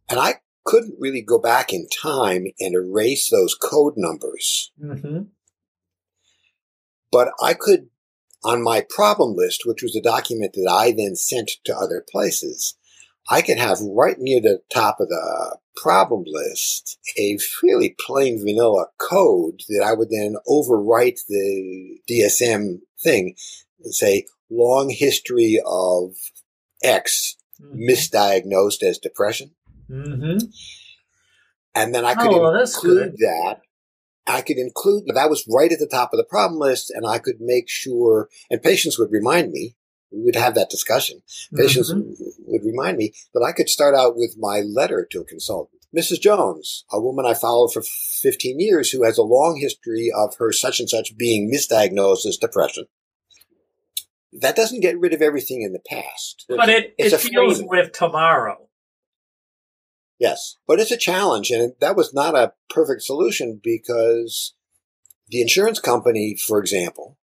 And 0.09 0.19
I 0.19 0.35
couldn't 0.65 0.95
really 0.99 1.21
go 1.21 1.37
back 1.37 1.73
in 1.73 1.87
time 1.89 2.45
and 2.59 2.73
erase 2.73 3.29
those 3.29 3.55
code 3.55 3.93
numbers. 3.97 4.71
Mm-hmm. 4.81 5.23
But 7.11 7.29
I 7.41 7.53
could 7.53 7.89
on 8.43 8.63
my 8.63 8.85
problem 8.89 9.35
list, 9.35 9.63
which 9.65 9.81
was 9.81 9.95
a 9.95 10.01
document 10.01 10.53
that 10.53 10.69
I 10.71 10.91
then 10.91 11.15
sent 11.15 11.51
to 11.65 11.75
other 11.75 12.03
places, 12.09 12.75
I 13.29 13.41
could 13.41 13.57
have 13.57 13.79
right 13.81 14.17
near 14.17 14.39
the 14.41 14.61
top 14.73 14.99
of 14.99 15.09
the 15.09 15.57
problem 15.75 16.23
list 16.25 16.97
a 17.17 17.37
fairly 17.37 17.95
plain 17.99 18.39
vanilla 18.39 18.87
code 18.99 19.61
that 19.69 19.83
I 19.83 19.93
would 19.93 20.09
then 20.09 20.35
overwrite 20.47 21.19
the 21.27 21.99
DSM 22.09 22.79
thing 23.03 23.35
and 23.83 23.93
say 23.93 24.25
long 24.49 24.89
history 24.89 25.61
of 25.65 26.15
X 26.83 27.35
mm-hmm. 27.61 27.89
misdiagnosed 27.89 28.81
as 28.83 28.97
depression. 28.97 29.51
Mm-hmm. 29.89 30.47
And 31.75 31.93
then 31.93 32.05
I 32.05 32.15
could 32.15 32.31
Oh, 32.31 32.55
include 32.59 33.11
good. 33.11 33.17
that. 33.19 33.61
I 34.27 34.41
could 34.41 34.57
include 34.57 35.05
that 35.07 35.29
was 35.29 35.45
right 35.47 35.71
at 35.71 35.79
the 35.79 35.87
top 35.87 36.11
of 36.13 36.17
the 36.17 36.23
problem 36.25 36.59
list, 36.59 36.91
and 36.93 37.07
I 37.07 37.17
could 37.17 37.39
make 37.39 37.69
sure. 37.69 38.29
And 38.51 38.61
patients 38.61 38.99
would 38.99 39.11
remind 39.11 39.51
me. 39.51 39.75
We 40.11 40.21
would 40.23 40.35
have 40.35 40.55
that 40.55 40.69
discussion. 40.69 41.21
Patients 41.55 41.91
Mhm. 41.91 42.15
would 42.45 42.63
remind 42.63 42.97
me 42.97 43.13
that 43.33 43.41
I 43.43 43.51
could 43.51 43.67
start 43.69 43.93
out 43.95 44.15
with 44.15 44.35
my 44.37 44.61
letter 44.61 45.05
to 45.11 45.19
a 45.21 45.25
consultant. 45.25 45.81
Mrs. 45.95 46.21
Jones, 46.21 46.85
a 46.91 46.99
woman 46.99 47.25
I 47.25 47.33
followed 47.33 47.73
for 47.73 47.81
15 47.81 48.59
years 48.59 48.89
who 48.91 49.03
has 49.03 49.17
a 49.17 49.23
long 49.23 49.57
history 49.59 50.09
of 50.15 50.35
her 50.37 50.51
such 50.53 50.79
and 50.79 50.89
such 50.89 51.17
being 51.17 51.51
misdiagnosed 51.51 52.25
as 52.25 52.37
depression. 52.37 52.85
That 54.33 54.55
doesn't 54.55 54.81
get 54.81 54.99
rid 54.99 55.13
of 55.13 55.21
everything 55.21 55.61
in 55.61 55.73
the 55.73 55.79
past. 55.79 56.45
But 56.47 56.69
it, 56.69 56.93
It's 56.97 57.13
it 57.13 57.25
a 57.25 57.29
deals 57.29 57.57
framing. 57.57 57.69
with 57.69 57.91
tomorrow. 57.93 58.66
Yes, 60.19 60.57
but 60.67 60.79
it's 60.79 60.91
a 60.91 60.97
challenge, 60.97 61.51
and 61.51 61.73
that 61.79 61.95
was 61.95 62.13
not 62.13 62.35
a 62.35 62.53
perfect 62.69 63.03
solution 63.03 63.59
because 63.63 64.55
the 65.27 65.41
insurance 65.41 65.79
company, 65.79 66.35
for 66.35 66.59
example, 66.59 67.17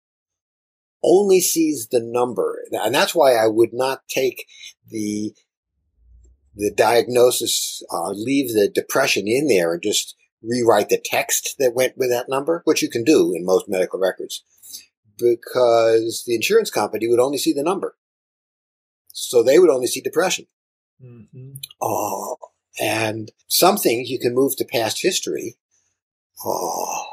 only 1.02 1.40
sees 1.40 1.88
the 1.88 2.00
number, 2.00 2.62
and 2.70 2.94
that's 2.94 3.14
why 3.14 3.34
I 3.34 3.46
would 3.46 3.72
not 3.72 4.02
take 4.08 4.46
the 4.88 5.34
the 6.56 6.72
diagnosis, 6.72 7.82
uh, 7.92 8.10
leave 8.10 8.54
the 8.54 8.70
depression 8.72 9.26
in 9.26 9.48
there, 9.48 9.72
and 9.72 9.82
just 9.82 10.14
rewrite 10.40 10.88
the 10.88 11.02
text 11.04 11.56
that 11.58 11.74
went 11.74 11.98
with 11.98 12.10
that 12.10 12.28
number, 12.28 12.62
which 12.64 12.80
you 12.80 12.88
can 12.88 13.02
do 13.02 13.32
in 13.34 13.44
most 13.44 13.68
medical 13.68 13.98
records, 13.98 14.44
because 15.18 16.22
the 16.26 16.34
insurance 16.36 16.70
company 16.70 17.08
would 17.08 17.18
only 17.18 17.38
see 17.38 17.52
the 17.52 17.62
number, 17.62 17.96
so 19.12 19.42
they 19.42 19.58
would 19.58 19.70
only 19.70 19.88
see 19.88 20.00
depression. 20.00 20.46
hmm 21.02 21.54
Oh, 21.82 22.36
and 22.80 23.30
some 23.48 23.76
things 23.76 24.10
you 24.10 24.18
can 24.18 24.34
move 24.34 24.56
to 24.56 24.64
past 24.64 25.02
history. 25.02 25.56
Oh, 26.44 27.04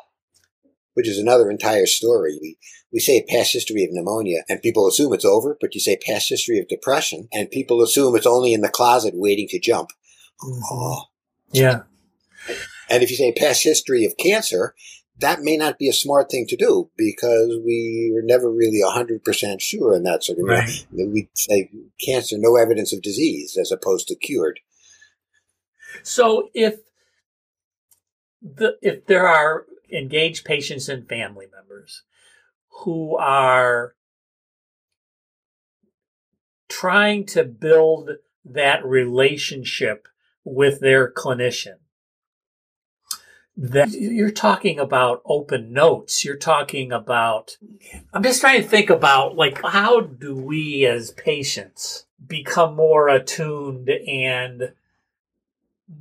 which 0.93 1.07
is 1.07 1.19
another 1.19 1.49
entire 1.49 1.85
story. 1.85 2.37
We, 2.41 2.57
we 2.91 2.99
say 2.99 3.25
past 3.27 3.53
history 3.53 3.83
of 3.83 3.91
pneumonia 3.91 4.43
and 4.49 4.61
people 4.61 4.87
assume 4.87 5.13
it's 5.13 5.25
over, 5.25 5.57
but 5.61 5.73
you 5.73 5.79
say 5.79 5.97
past 5.97 6.29
history 6.29 6.59
of 6.59 6.67
depression 6.67 7.27
and 7.31 7.49
people 7.49 7.81
assume 7.81 8.15
it's 8.15 8.25
only 8.25 8.53
in 8.53 8.61
the 8.61 8.69
closet 8.69 9.13
waiting 9.15 9.47
to 9.49 9.59
jump. 9.59 9.89
Mm-hmm. 10.43 10.61
Oh. 10.71 11.03
Yeah. 11.51 11.83
And 12.89 13.03
if 13.03 13.09
you 13.09 13.15
say 13.15 13.31
past 13.31 13.63
history 13.63 14.05
of 14.05 14.17
cancer, 14.17 14.75
that 15.19 15.41
may 15.41 15.55
not 15.55 15.77
be 15.77 15.87
a 15.87 15.93
smart 15.93 16.29
thing 16.29 16.45
to 16.47 16.57
do 16.57 16.89
because 16.97 17.57
we 17.63 18.13
are 18.17 18.23
never 18.23 18.51
really 18.51 18.81
100% 18.83 19.61
sure 19.61 19.95
in 19.95 20.03
that 20.03 20.23
sort 20.23 20.39
of 20.39 20.45
Right. 20.45 20.85
We 20.91 21.29
say 21.35 21.69
cancer, 22.03 22.35
no 22.39 22.55
evidence 22.55 22.91
of 22.91 23.01
disease 23.01 23.57
as 23.59 23.71
opposed 23.71 24.07
to 24.07 24.15
cured. 24.15 24.59
So 26.03 26.49
if 26.53 26.79
the 28.41 28.77
if 28.81 29.05
there 29.05 29.27
are 29.27 29.65
engaged 29.91 30.45
patients 30.45 30.89
and 30.89 31.07
family 31.07 31.47
members 31.53 32.03
who 32.83 33.17
are 33.17 33.95
trying 36.69 37.25
to 37.25 37.43
build 37.43 38.11
that 38.45 38.83
relationship 38.85 40.07
with 40.43 40.79
their 40.79 41.11
clinician 41.11 41.75
that 43.57 43.91
you're 43.91 44.31
talking 44.31 44.79
about 44.79 45.21
open 45.25 45.73
notes. 45.73 46.23
You're 46.23 46.37
talking 46.37 46.91
about 46.91 47.57
i'm 48.13 48.23
just 48.23 48.41
trying 48.41 48.61
to 48.61 48.67
think 48.67 48.89
about 48.89 49.35
like 49.35 49.61
how 49.63 50.01
do 50.01 50.35
we 50.35 50.85
as 50.85 51.11
patients 51.11 52.05
become 52.25 52.75
more 52.75 53.09
attuned 53.09 53.89
and 53.89 54.73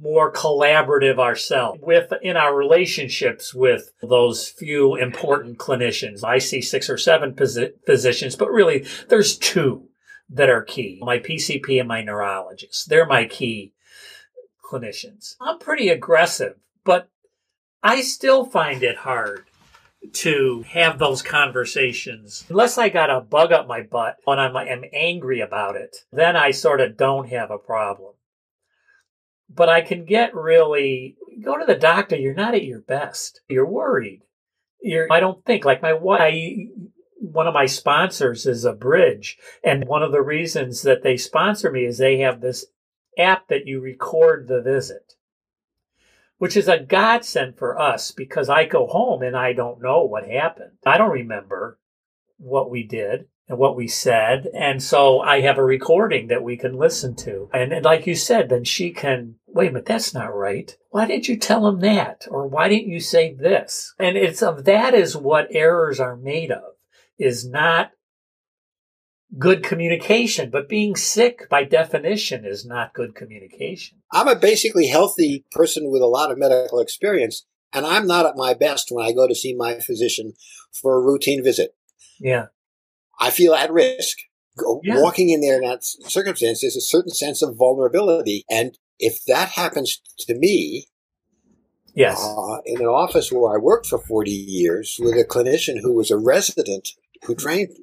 more 0.00 0.33
collaborative 0.33 1.18
ourselves 1.18 1.81
with 1.83 2.12
in 2.22 2.37
our 2.37 2.55
relationships 2.55 3.55
with 3.55 3.92
those 4.03 4.48
few 4.48 4.94
important 4.96 5.59
clinicians. 5.59 6.24
I 6.24 6.38
see 6.38 6.61
six 6.61 6.88
or 6.88 6.98
seven 6.98 7.35
physicians, 7.35 8.37
but 8.37 8.50
really 8.50 8.87
there's 9.09 9.37
two 9.37 9.88
that 10.29 10.48
are 10.48 10.62
key. 10.62 11.00
My 11.03 11.18
PCP 11.18 11.79
and 11.81 11.88
my 11.88 12.03
neurologist. 12.03 12.88
They're 12.88 13.07
my 13.07 13.24
key 13.24 13.72
clinicians. 14.64 15.37
I'm 15.40 15.59
pretty 15.59 15.88
aggressive, 15.88 16.57
but 16.85 17.09
I 17.83 18.03
still 18.03 18.44
find 18.44 18.83
it 18.83 18.98
hard 18.98 19.46
to 20.12 20.64
have 20.68 20.98
those 20.98 21.20
conversations. 21.22 22.46
Unless 22.48 22.79
I 22.79 22.88
got 22.88 23.11
a 23.11 23.20
bug 23.20 23.53
up 23.53 23.66
my 23.66 23.83
butt 23.83 24.16
when 24.24 24.38
I'm, 24.38 24.57
I'm 24.57 24.85
angry 24.92 25.40
about 25.40 25.76
it, 25.76 26.05
then 26.12 26.37
I 26.37 26.53
sort 26.53 26.81
of 26.81 26.96
don't 26.96 27.29
have 27.29 27.50
a 27.50 27.59
problem 27.59 28.14
but 29.55 29.69
I 29.69 29.81
can 29.81 30.05
get 30.05 30.35
really 30.35 31.17
go 31.43 31.59
to 31.59 31.65
the 31.67 31.75
doctor. 31.75 32.17
You're 32.17 32.35
not 32.35 32.55
at 32.55 32.65
your 32.65 32.81
best. 32.81 33.41
You're 33.49 33.67
worried. 33.67 34.23
You're. 34.81 35.09
I 35.11 35.21
don't 35.21 35.45
think 35.45 35.65
like 35.65 35.83
my 35.83 35.93
wife. 35.93 36.21
I, 36.21 36.69
one 37.17 37.47
of 37.47 37.55
my 37.55 37.67
sponsors 37.67 38.47
is 38.47 38.65
Abridge, 38.65 39.37
and 39.63 39.87
one 39.87 40.03
of 40.03 40.13
the 40.13 40.23
reasons 40.23 40.83
that 40.83 41.03
they 41.03 41.17
sponsor 41.17 41.71
me 41.71 41.85
is 41.85 41.99
they 41.99 42.19
have 42.19 42.41
this 42.41 42.67
app 43.19 43.49
that 43.49 43.67
you 43.67 43.81
record 43.81 44.49
the 44.49 44.63
visit, 44.63 45.15
which 46.39 46.57
is 46.57 46.69
a 46.69 46.79
godsend 46.79 47.59
for 47.59 47.79
us 47.79 48.11
because 48.11 48.49
I 48.49 48.65
go 48.65 48.87
home 48.87 49.23
and 49.23 49.37
I 49.37 49.53
don't 49.53 49.83
know 49.83 50.05
what 50.05 50.27
happened. 50.27 50.79
I 50.87 50.97
don't 50.97 51.11
remember 51.11 51.79
what 52.39 52.71
we 52.71 52.85
did 52.85 53.27
and 53.51 53.59
what 53.59 53.77
we 53.77 53.89
said. 53.89 54.49
And 54.55 54.81
so 54.81 55.21
I 55.21 55.41
have 55.41 55.59
a 55.59 55.65
recording 55.65 56.29
that 56.29 56.45
we 56.45 56.57
can 56.57 56.79
listen 56.79 57.17
to. 57.17 57.51
And, 57.53 57.73
and 57.73 57.85
like 57.85 58.07
you 58.07 58.15
said, 58.15 58.49
then 58.49 58.63
she 58.63 58.93
can, 58.93 59.35
wait 59.49 59.71
a 59.71 59.73
minute, 59.73 59.87
that's 59.87 60.15
not 60.15 60.33
right. 60.33 60.75
Why 60.91 61.07
didn't 61.07 61.27
you 61.29 61.37
tell 61.37 61.67
him 61.67 61.81
that? 61.81 62.29
Or 62.31 62.47
why 62.47 62.69
didn't 62.69 62.93
you 62.93 63.01
say 63.01 63.35
this? 63.35 63.93
And 63.99 64.17
it's 64.17 64.41
of 64.41 64.65
that 64.67 64.95
is 64.95 65.17
what 65.17 65.49
errors 65.51 65.99
are 65.99 66.17
made 66.17 66.53
of 66.53 66.63
is 67.19 67.45
not 67.45 67.91
good 69.37 69.65
communication, 69.65 70.51
but 70.51 70.69
being 70.69 70.95
sick 70.95 71.49
by 71.51 71.65
definition 71.65 72.45
is 72.45 72.65
not 72.65 72.95
good 72.95 73.17
communication. 73.17 73.99
I'm 74.13 74.29
a 74.29 74.37
basically 74.37 74.87
healthy 74.87 75.45
person 75.51 75.91
with 75.91 76.03
a 76.03 76.07
lot 76.07 76.31
of 76.31 76.39
medical 76.39 76.79
experience, 76.79 77.47
and 77.73 77.85
I'm 77.85 78.07
not 78.07 78.27
at 78.27 78.37
my 78.37 78.55
best 78.55 78.89
when 78.91 79.05
I 79.05 79.13
go 79.13 79.27
to 79.27 79.35
see 79.35 79.55
my 79.55 79.81
physician 79.81 80.35
for 80.73 80.97
a 80.97 81.05
routine 81.05 81.43
visit. 81.43 81.75
Yeah. 82.21 82.47
I 83.20 83.30
feel 83.30 83.54
at 83.54 83.70
risk. 83.72 84.18
Yeah. 84.83 85.00
Walking 85.00 85.30
in 85.30 85.40
there 85.40 85.56
in 85.56 85.68
that 85.68 85.85
circumstance, 85.85 86.61
there's 86.61 86.76
a 86.76 86.80
certain 86.80 87.12
sense 87.12 87.42
of 87.42 87.56
vulnerability. 87.56 88.44
And 88.50 88.76
if 88.98 89.24
that 89.26 89.50
happens 89.50 90.00
to 90.20 90.35
me 90.35 90.87
Yes. 91.94 92.18
uh, 92.22 92.59
in 92.66 92.80
an 92.80 92.87
office 92.87 93.33
where 93.33 93.54
I 93.54 93.59
worked 93.59 93.87
for 93.87 93.98
40 93.98 94.30
years 94.30 94.96
with 95.00 95.14
a 95.16 95.24
clinician 95.24 95.80
who 95.80 95.92
was 95.94 96.11
a 96.11 96.16
resident 96.16 96.88
who 97.24 97.35
trained 97.35 97.76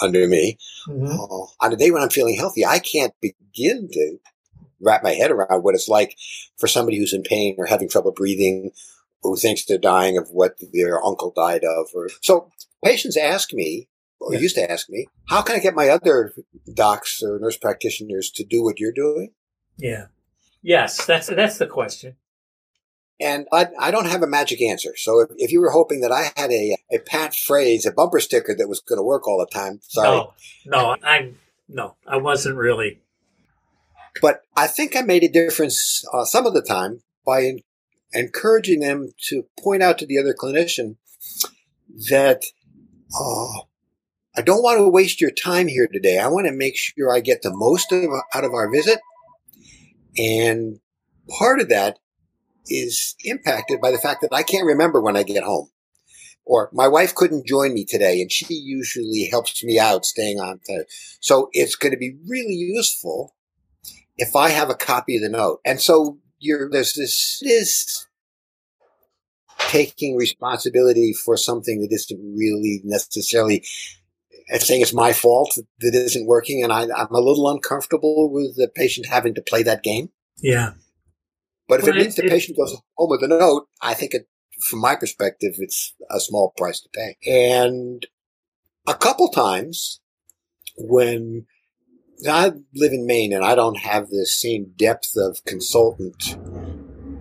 under 0.00 0.26
me, 0.28 0.58
Mhm. 0.88 1.08
uh, 1.18 1.46
on 1.64 1.72
a 1.72 1.76
day 1.76 1.90
when 1.90 2.02
I'm 2.02 2.10
feeling 2.10 2.36
healthy, 2.36 2.64
I 2.64 2.78
can't 2.78 3.14
begin 3.20 3.88
to 3.92 4.18
wrap 4.80 5.02
my 5.02 5.12
head 5.14 5.30
around 5.30 5.62
what 5.64 5.74
it's 5.74 5.88
like 5.88 6.16
for 6.56 6.66
somebody 6.68 6.98
who's 6.98 7.12
in 7.12 7.22
pain 7.22 7.54
or 7.58 7.66
having 7.66 7.88
trouble 7.88 8.12
breathing, 8.12 8.70
who 9.22 9.36
thinks 9.36 9.64
they're 9.64 9.78
dying 9.78 10.16
of 10.16 10.28
what 10.30 10.56
their 10.72 11.04
uncle 11.04 11.32
died 11.34 11.64
of. 11.64 11.88
Or 11.94 12.08
so 12.22 12.50
patients 12.84 13.16
ask 13.16 13.52
me, 13.52 13.88
or 14.20 14.34
Yeah. 14.34 14.40
used 14.40 14.56
to 14.56 14.70
ask 14.70 14.88
me, 14.90 15.06
how 15.28 15.42
can 15.42 15.56
I 15.56 15.60
get 15.60 15.74
my 15.74 15.88
other 15.88 16.34
docs 16.74 17.22
or 17.22 17.38
nurse 17.38 17.56
practitioners 17.56 18.30
to 18.32 18.44
do 18.44 18.62
what 18.62 18.78
you're 18.80 18.92
doing? 18.92 19.32
Yeah. 19.76 20.06
Yes. 20.62 21.04
That's, 21.06 21.28
that's 21.28 21.58
the 21.58 21.66
question. 21.66 22.16
And 23.20 23.46
I, 23.52 23.68
I 23.78 23.90
don't 23.90 24.06
have 24.06 24.22
a 24.22 24.28
magic 24.28 24.62
answer. 24.62 24.92
So 24.96 25.20
if, 25.20 25.30
if 25.36 25.52
you 25.52 25.60
were 25.60 25.70
hoping 25.70 26.00
that 26.02 26.12
I 26.12 26.30
had 26.36 26.50
a, 26.52 26.76
a 26.92 26.98
pat 26.98 27.34
phrase, 27.34 27.84
a 27.84 27.90
bumper 27.92 28.20
sticker 28.20 28.54
that 28.56 28.68
was 28.68 28.80
going 28.80 28.98
to 28.98 29.02
work 29.02 29.26
all 29.26 29.38
the 29.38 29.52
time, 29.52 29.80
sorry. 29.82 30.18
No, 30.18 30.32
no, 30.66 30.96
I'm, 31.02 31.38
no, 31.68 31.96
I 32.06 32.16
wasn't 32.16 32.56
really. 32.56 33.00
But 34.22 34.42
I 34.56 34.66
think 34.68 34.96
I 34.96 35.02
made 35.02 35.24
a 35.24 35.28
difference 35.28 36.04
uh, 36.12 36.24
some 36.24 36.46
of 36.46 36.54
the 36.54 36.62
time 36.62 37.02
by 37.26 37.42
en- 37.44 37.58
encouraging 38.12 38.80
them 38.80 39.12
to 39.28 39.46
point 39.62 39.82
out 39.82 39.98
to 39.98 40.06
the 40.06 40.18
other 40.18 40.34
clinician 40.34 40.96
that 42.10 42.42
uh, 43.20 43.60
I 44.38 44.40
don't 44.40 44.62
want 44.62 44.78
to 44.78 44.88
waste 44.88 45.20
your 45.20 45.32
time 45.32 45.66
here 45.66 45.88
today. 45.92 46.16
I 46.16 46.28
want 46.28 46.46
to 46.46 46.52
make 46.52 46.76
sure 46.76 47.12
I 47.12 47.18
get 47.18 47.42
the 47.42 47.50
most 47.52 47.90
of, 47.90 48.04
out 48.32 48.44
of 48.44 48.54
our 48.54 48.70
visit. 48.70 49.00
And 50.16 50.78
part 51.28 51.60
of 51.60 51.68
that 51.70 51.98
is 52.68 53.16
impacted 53.24 53.80
by 53.80 53.90
the 53.90 53.98
fact 53.98 54.20
that 54.20 54.32
I 54.32 54.44
can't 54.44 54.64
remember 54.64 55.00
when 55.00 55.16
I 55.16 55.24
get 55.24 55.42
home. 55.42 55.70
Or 56.44 56.70
my 56.72 56.86
wife 56.86 57.16
couldn't 57.16 57.48
join 57.48 57.74
me 57.74 57.84
today 57.84 58.20
and 58.20 58.30
she 58.30 58.46
usually 58.54 59.26
helps 59.28 59.64
me 59.64 59.76
out 59.76 60.04
staying 60.04 60.38
on. 60.38 60.60
To, 60.66 60.84
so 61.18 61.48
it's 61.50 61.74
going 61.74 61.92
to 61.92 61.98
be 61.98 62.14
really 62.28 62.54
useful 62.54 63.34
if 64.18 64.36
I 64.36 64.50
have 64.50 64.70
a 64.70 64.76
copy 64.76 65.16
of 65.16 65.22
the 65.22 65.30
note. 65.30 65.58
And 65.64 65.80
so 65.80 66.18
you're, 66.38 66.70
there's 66.70 66.94
this, 66.94 67.40
this 67.42 68.06
taking 69.58 70.14
responsibility 70.14 71.12
for 71.12 71.36
something 71.36 71.80
that 71.80 71.92
isn't 71.92 72.36
really 72.36 72.82
necessarily 72.84 73.64
saying 74.56 74.82
it's 74.82 74.94
my 74.94 75.12
fault 75.12 75.52
that 75.80 75.88
it 75.88 75.94
isn't 75.94 76.26
working. 76.26 76.62
And 76.62 76.72
I, 76.72 76.82
I'm 76.82 77.12
a 77.14 77.20
little 77.20 77.48
uncomfortable 77.50 78.30
with 78.32 78.56
the 78.56 78.68
patient 78.74 79.06
having 79.06 79.34
to 79.34 79.42
play 79.42 79.62
that 79.62 79.82
game. 79.82 80.10
Yeah. 80.38 80.72
But 81.68 81.80
if 81.80 81.86
Well, 81.86 81.96
it 81.96 81.98
means 82.00 82.14
the 82.16 82.24
it- 82.24 82.30
patient 82.30 82.56
goes 82.58 82.74
home 82.96 83.10
with 83.10 83.22
a 83.22 83.28
note, 83.28 83.66
I 83.82 83.94
think 83.94 84.14
it, 84.14 84.28
from 84.70 84.80
my 84.80 84.96
perspective, 84.96 85.54
it's 85.58 85.94
a 86.10 86.18
small 86.18 86.52
price 86.56 86.80
to 86.80 86.88
pay. 86.94 87.16
And 87.26 88.06
a 88.86 88.94
couple 88.94 89.28
times 89.28 90.00
when 90.76 91.46
I 92.28 92.52
live 92.74 92.92
in 92.92 93.06
Maine 93.06 93.32
and 93.32 93.44
I 93.44 93.54
don't 93.54 93.78
have 93.78 94.08
the 94.08 94.26
same 94.26 94.72
depth 94.76 95.12
of 95.16 95.44
consultant 95.44 96.36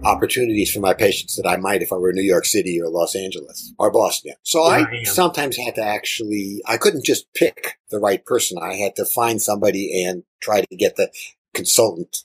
opportunities 0.04 0.72
for 0.72 0.80
my 0.80 0.94
patients 0.94 1.36
that 1.36 1.48
I 1.48 1.58
might 1.58 1.82
if 1.82 1.92
I 1.92 1.96
were 1.96 2.10
in 2.10 2.16
New 2.16 2.22
York 2.22 2.46
City 2.46 2.80
or 2.82 2.90
Los 2.90 3.16
Angeles 3.16 3.74
or 3.78 3.92
Boston. 3.92 4.34
So 4.44 4.64
I 4.64 4.86
I 4.90 5.04
sometimes 5.04 5.58
had 5.58 5.76
to 5.76 5.84
actually, 5.84 6.62
I 6.66 6.78
couldn't 6.78 7.06
just 7.06 7.32
pick 7.34 7.78
the 7.90 8.00
right 8.00 8.24
person. 8.26 8.58
I 8.62 8.76
had 8.76 8.96
to 8.98 9.06
find 9.06 9.42
somebody 9.42 10.04
and 10.06 10.24
try 10.42 10.62
to 10.62 10.76
get 10.76 10.96
the 10.96 11.12
consultant 11.54 12.24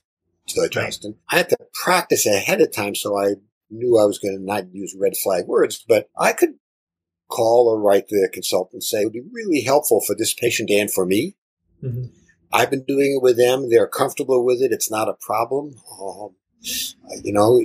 to 0.49 0.63
adjust. 0.63 1.05
And 1.05 1.17
I 1.31 1.39
had 1.39 1.49
to 1.51 1.57
practice 1.73 2.27
ahead 2.27 2.61
of 2.61 2.73
time 2.73 2.95
so 2.95 3.19
I 3.19 3.35
knew 3.71 3.99
I 3.99 4.05
was 4.05 4.19
going 4.19 4.37
to 4.37 4.45
not 4.45 4.73
use 4.73 4.95
red 4.99 5.17
flag 5.17 5.47
words, 5.47 5.85
but 5.87 6.09
I 6.19 6.33
could 6.33 6.55
call 7.29 7.69
or 7.69 7.81
write 7.81 8.09
the 8.09 8.29
consultant 8.33 8.75
and 8.75 8.85
say 8.85 9.01
it 9.01 9.05
would 9.05 9.13
be 9.15 9.23
really 9.33 9.63
helpful 9.63 10.03
for 10.07 10.15
this 10.15 10.35
patient 10.35 10.71
and 10.71 10.93
for 10.93 11.07
me. 11.07 11.37
Mhm. 11.83 12.11
I've 12.53 12.71
been 12.71 12.85
doing 12.85 13.17
it 13.17 13.23
with 13.23 13.39
them. 13.39 13.71
They're 13.71 13.87
comfortable 13.87 14.45
with 14.45 14.61
it. 14.61 14.73
It's 14.73 14.91
not 14.91 15.09
a 15.09 15.15
problem. 15.15 15.77
Um, 15.99 16.37
you 17.23 17.33
know, 17.33 17.61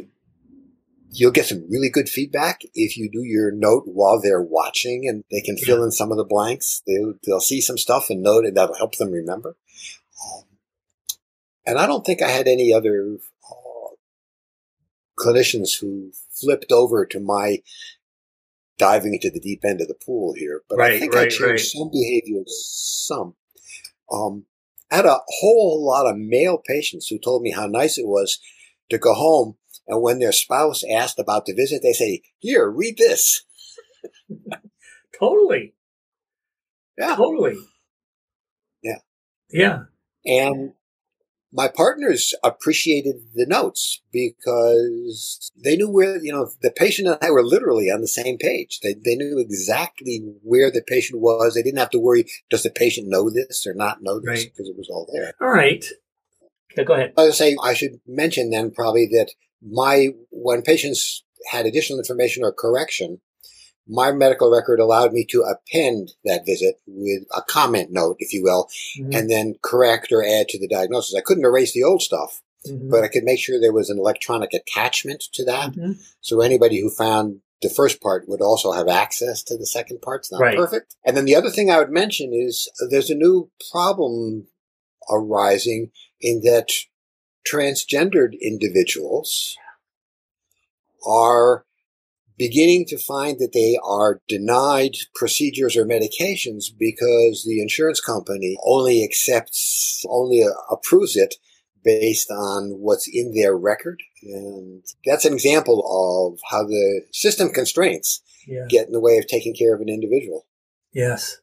you'll 1.12 1.32
get 1.32 1.46
some 1.46 1.66
really 1.70 1.90
good 1.90 2.10
feedback 2.10 2.62
if 2.74 2.98
you 2.98 3.10
do 3.10 3.24
your 3.24 3.52
note 3.52 3.84
while 3.86 4.20
they're 4.22 4.42
watching 4.42 5.08
and 5.08 5.24
they 5.32 5.42
can 5.42 5.58
fill 5.58 5.84
in 5.84 5.92
some 5.92 6.12
of 6.12 6.18
the 6.18 6.26
blanks. 6.26 6.82
They'll, 6.86 7.14
they'll 7.26 7.40
see 7.40 7.62
some 7.62 7.78
stuff 7.78 8.10
and 8.10 8.22
note 8.22 8.46
it. 8.46 8.56
That'll 8.56 8.76
help 8.76 8.98
them 8.98 9.12
remember. 9.12 9.56
Um, 10.26 10.44
and 11.66 11.80
I 11.80 11.86
don't 11.86 12.06
think 12.06 12.22
I 12.22 12.30
had 12.30 12.48
any 12.48 12.74
other 12.74 13.18
uh, 13.50 13.96
clinicians 15.20 15.80
who 15.80 16.12
flipped 16.32 16.72
over 16.72 17.06
to 17.06 17.20
my 17.20 17.62
diving 18.78 19.14
into 19.16 19.32
the 19.32 19.40
deep 19.40 19.66
end 19.66 19.82
of 19.82 19.88
the 19.88 19.96
pool 19.96 20.34
here. 20.34 20.62
But 20.70 20.80
I 20.80 20.90
Right, 20.90 21.00
think 21.00 21.16
I 21.16 21.24
changed 21.24 21.44
right. 21.44 21.60
some 21.60 21.90
behaviors, 21.92 22.64
some. 23.08 23.36
Um, 24.12 24.46
I 24.92 24.98
had 24.98 25.06
a 25.06 25.20
whole 25.28 25.84
lot 25.86 26.08
of 26.10 26.18
male 26.18 26.60
patients 26.60 27.08
who 27.08 27.18
told 27.18 27.42
me 27.42 27.52
how 27.52 27.66
nice 27.68 27.98
it 27.98 28.08
was 28.08 28.40
to 28.90 28.98
go 28.98 29.14
home 29.14 29.58
and 29.88 30.02
when 30.02 30.20
their 30.20 30.32
spouse 30.32 30.84
asked 30.84 31.20
about 31.20 31.46
the 31.46 31.54
visit, 31.54 31.82
they 31.82 31.94
say, 31.94 32.22
here, 32.40 32.70
read 32.70 32.98
this. 32.98 33.44
Totally. 35.20 35.74
Yeah. 36.98 37.16
Totally. 37.16 37.58
Yeah. 38.84 38.98
Yeah. 39.50 39.84
And 40.26 40.74
my 41.54 41.70
partners 41.70 42.34
appreciated 42.44 43.16
the 43.34 43.46
notes 43.46 44.02
because 44.12 45.52
they 45.56 45.78
knew 45.78 45.90
where, 45.90 46.22
you 46.22 46.34
know, 46.34 46.50
the 46.62 46.70
patient 46.70 47.08
and 47.08 47.18
I 47.22 47.32
were 47.32 47.44
literally 47.44 47.90
on 47.90 48.02
the 48.02 48.08
same 48.08 48.38
page. 48.38 48.82
They, 48.84 48.94
they 48.94 49.16
knew 49.16 49.40
exactly 49.40 50.18
where 50.44 50.70
the 50.70 50.84
patient 50.86 51.22
was. 51.22 51.54
They 51.54 51.64
didn't 51.64 51.80
have 51.80 51.90
to 51.92 52.00
worry, 52.00 52.26
does 52.50 52.64
the 52.64 52.70
patient 52.70 53.08
know 53.08 53.30
this 53.30 53.66
or 53.66 53.74
not 53.74 54.04
know 54.04 54.20
this? 54.20 54.28
Right. 54.28 54.52
Because 54.54 54.68
it 54.68 54.78
was 54.78 54.90
all 54.90 55.10
there. 55.14 55.34
All 55.40 55.50
right. 55.50 55.86
Go 56.86 56.94
ahead. 56.94 57.14
I 57.18 57.24
would 57.24 57.34
say 57.34 57.56
I 57.64 57.74
should 57.74 58.00
mention 58.08 58.50
then 58.52 58.72
probably 58.72 59.08
that 59.14 59.32
my 59.62 60.10
when 60.30 60.62
patients 60.62 61.24
had 61.50 61.66
additional 61.66 62.00
information 62.00 62.44
or 62.44 62.52
correction, 62.52 63.22
my 63.88 64.12
medical 64.12 64.52
record 64.52 64.80
allowed 64.80 65.14
me 65.14 65.26
to 65.30 65.44
append 65.44 66.12
that 66.26 66.46
visit 66.46 66.76
with 66.86 67.24
a 67.36 67.42
comment 67.42 67.90
note, 67.92 68.18
if 68.20 68.34
you 68.34 68.44
will, 68.44 68.68
Mhm. 69.00 69.16
and 69.16 69.30
then 69.30 69.56
correct 69.62 70.12
or 70.12 70.24
add 70.24 70.50
to 70.50 70.60
the 70.60 70.68
diagnosis. 70.68 71.16
I 71.16 71.22
couldn't 71.22 71.46
erase 71.46 71.74
the 71.74 71.84
old 71.84 72.02
stuff, 72.02 72.42
Mhm. 72.66 72.90
but 72.90 73.04
I 73.04 73.08
could 73.08 73.24
make 73.24 73.40
sure 73.40 73.60
there 73.60 73.72
was 73.72 73.90
an 73.90 73.98
electronic 73.98 74.54
attachment 74.54 75.24
to 75.34 75.46
that. 75.46 75.74
Mhm. 75.74 75.96
So 76.22 76.42
anybody 76.42 76.82
who 76.82 76.90
found 76.90 77.42
the 77.62 77.70
first 77.70 78.02
part 78.02 78.28
would 78.28 78.42
also 78.42 78.72
have 78.74 78.88
access 78.88 79.42
to 79.44 79.58
the 79.58 79.66
second 79.66 80.02
part. 80.02 80.22
It's 80.22 80.32
not 80.32 80.42
Right. 80.42 80.58
perfect. 80.58 80.96
And 81.06 81.16
then 81.18 81.26
the 81.26 81.36
other 81.36 81.50
thing 81.50 81.72
I 81.72 81.80
would 81.80 81.90
mention 81.90 82.34
is 82.34 82.70
there's 82.90 83.10
a 83.10 83.16
new 83.16 83.50
problem 83.72 84.48
arising 85.10 85.92
in 86.22 86.42
that 86.44 86.70
transgendered 87.52 88.34
individuals 88.42 89.56
are 91.08 91.66
beginning 92.38 92.86
to 92.86 92.98
find 92.98 93.40
that 93.40 93.54
they 93.54 93.78
are 93.84 94.22
denied 94.28 94.96
procedures 95.16 95.76
or 95.76 95.86
medications 95.86 96.66
because 96.78 97.44
the 97.48 97.62
insurance 97.62 98.00
company 98.00 98.58
only 98.64 99.04
accepts, 99.04 100.04
only 100.08 100.44
uh, 100.44 100.50
approves 100.72 101.16
it 101.16 101.36
based 101.84 102.30
on 102.30 102.72
what's 102.80 103.10
in 103.12 103.34
their 103.34 103.58
record. 103.58 104.02
And 104.22 104.84
that's 105.06 105.26
an 105.26 105.34
example 105.34 105.80
of 106.34 106.40
how 106.52 106.64
the 106.64 107.04
system 107.12 107.50
constraints 107.50 108.22
Yeah. 108.46 108.66
get 108.70 108.88
in 108.88 108.94
the 108.94 109.00
way 109.02 109.18
of 109.18 109.28
taking 109.28 109.56
care 109.56 109.74
of 109.74 109.82
an 109.82 109.90
individual. 109.90 110.46
Yes. 110.94 111.38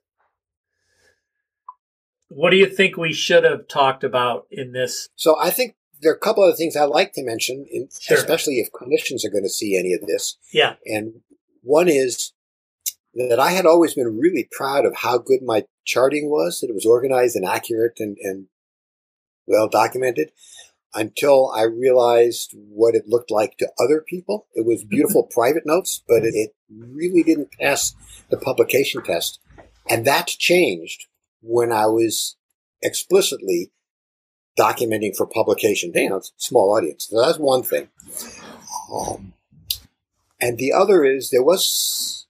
What 2.34 2.50
do 2.50 2.56
you 2.56 2.66
think 2.66 2.96
we 2.96 3.12
should 3.12 3.44
have 3.44 3.68
talked 3.68 4.02
about 4.02 4.46
in 4.50 4.72
this? 4.72 5.08
So 5.14 5.38
I 5.40 5.50
think 5.50 5.76
there 6.00 6.10
are 6.10 6.16
a 6.16 6.18
couple 6.18 6.42
of 6.42 6.56
things 6.56 6.76
I 6.76 6.84
like 6.84 7.12
to 7.12 7.24
mention, 7.24 7.64
in, 7.70 7.88
Sure. 8.00 8.16
especially 8.16 8.54
if 8.54 8.72
clinicians 8.72 9.24
are 9.24 9.30
going 9.30 9.44
to 9.44 9.48
see 9.48 9.78
any 9.78 9.92
of 9.92 10.00
this. 10.00 10.36
Yeah. 10.52 10.74
And 10.84 11.20
one 11.62 11.88
is 11.88 12.32
that 13.14 13.38
I 13.38 13.52
had 13.52 13.66
always 13.66 13.94
been 13.94 14.18
really 14.18 14.48
proud 14.50 14.84
of 14.84 14.96
how 14.96 15.18
good 15.18 15.42
my 15.42 15.64
charting 15.84 16.28
was, 16.28 16.60
that 16.60 16.70
it 16.70 16.74
was 16.74 16.84
organized 16.84 17.36
and 17.36 17.44
accurate 17.44 18.00
and, 18.00 18.16
and 18.20 18.46
well 19.46 19.68
documented 19.68 20.32
until 20.92 21.52
I 21.52 21.62
realized 21.62 22.52
what 22.54 22.96
it 22.96 23.06
looked 23.06 23.30
like 23.30 23.58
to 23.58 23.70
other 23.78 24.00
people. 24.00 24.48
It 24.54 24.66
was 24.66 24.84
beautiful 24.84 25.22
private 25.30 25.66
notes, 25.66 26.02
but 26.08 26.24
it, 26.24 26.34
it 26.34 26.50
really 26.68 27.22
didn't 27.22 27.52
pass 27.60 27.94
the 28.28 28.36
publication 28.36 29.04
test. 29.04 29.38
And 29.88 30.04
that 30.04 30.26
changed 30.26 31.06
when 31.44 31.72
I 31.72 31.86
was 31.86 32.36
explicitly 32.82 33.70
documenting 34.58 35.16
for 35.16 35.26
publication. 35.26 35.92
A 35.94 36.20
small 36.36 36.76
audience. 36.76 37.08
So 37.10 37.20
that's 37.20 37.38
one 37.38 37.62
thing. 37.62 37.88
Um, 38.92 39.34
and 40.40 40.58
the 40.58 40.72
other 40.72 41.04
is 41.04 41.30
there 41.30 41.42
was 41.42 42.26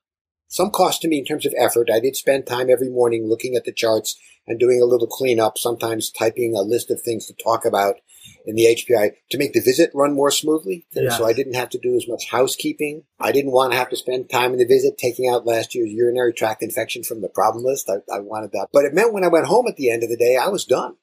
some 0.48 0.70
cost 0.70 1.02
to 1.02 1.08
me 1.08 1.18
in 1.18 1.24
terms 1.24 1.46
of 1.46 1.54
effort. 1.58 1.90
I 1.92 2.00
did 2.00 2.16
spend 2.16 2.46
time 2.46 2.70
every 2.70 2.88
morning 2.88 3.26
looking 3.26 3.56
at 3.56 3.64
the 3.64 3.72
charts 3.72 4.18
and 4.46 4.60
doing 4.60 4.80
a 4.80 4.86
little 4.86 5.06
cleanup, 5.06 5.58
sometimes 5.58 6.10
typing 6.10 6.54
a 6.54 6.62
list 6.62 6.90
of 6.90 7.00
things 7.00 7.26
to 7.26 7.34
talk 7.34 7.64
about 7.64 7.96
in 8.46 8.56
the 8.56 8.64
HPI 8.64 9.12
to 9.30 9.38
make 9.38 9.52
the 9.52 9.60
visit 9.60 9.90
run 9.94 10.14
more 10.14 10.30
smoothly. 10.30 10.86
Yeah. 10.92 11.10
So 11.10 11.26
I 11.26 11.32
didn't 11.32 11.54
have 11.54 11.70
to 11.70 11.78
do 11.78 11.94
as 11.96 12.06
much 12.08 12.30
housekeeping. 12.30 13.04
I 13.20 13.32
didn't 13.32 13.52
want 13.52 13.72
to 13.72 13.78
have 13.78 13.90
to 13.90 13.96
spend 13.96 14.30
time 14.30 14.52
in 14.52 14.58
the 14.58 14.66
visit 14.66 14.98
taking 14.98 15.28
out 15.28 15.46
last 15.46 15.74
year's 15.74 15.92
urinary 15.92 16.32
tract 16.32 16.62
infection 16.62 17.04
from 17.04 17.20
the 17.20 17.28
problem 17.28 17.64
list. 17.64 17.90
I, 17.90 17.96
I 18.14 18.20
wanted 18.20 18.52
that. 18.52 18.68
But 18.72 18.84
it 18.84 18.94
meant 18.94 19.12
when 19.12 19.24
I 19.24 19.28
went 19.28 19.46
home 19.46 19.66
at 19.68 19.76
the 19.76 19.90
end 19.90 20.02
of 20.02 20.10
the 20.10 20.16
day, 20.16 20.36
I 20.36 20.48
was 20.48 20.64
done. 20.64 20.96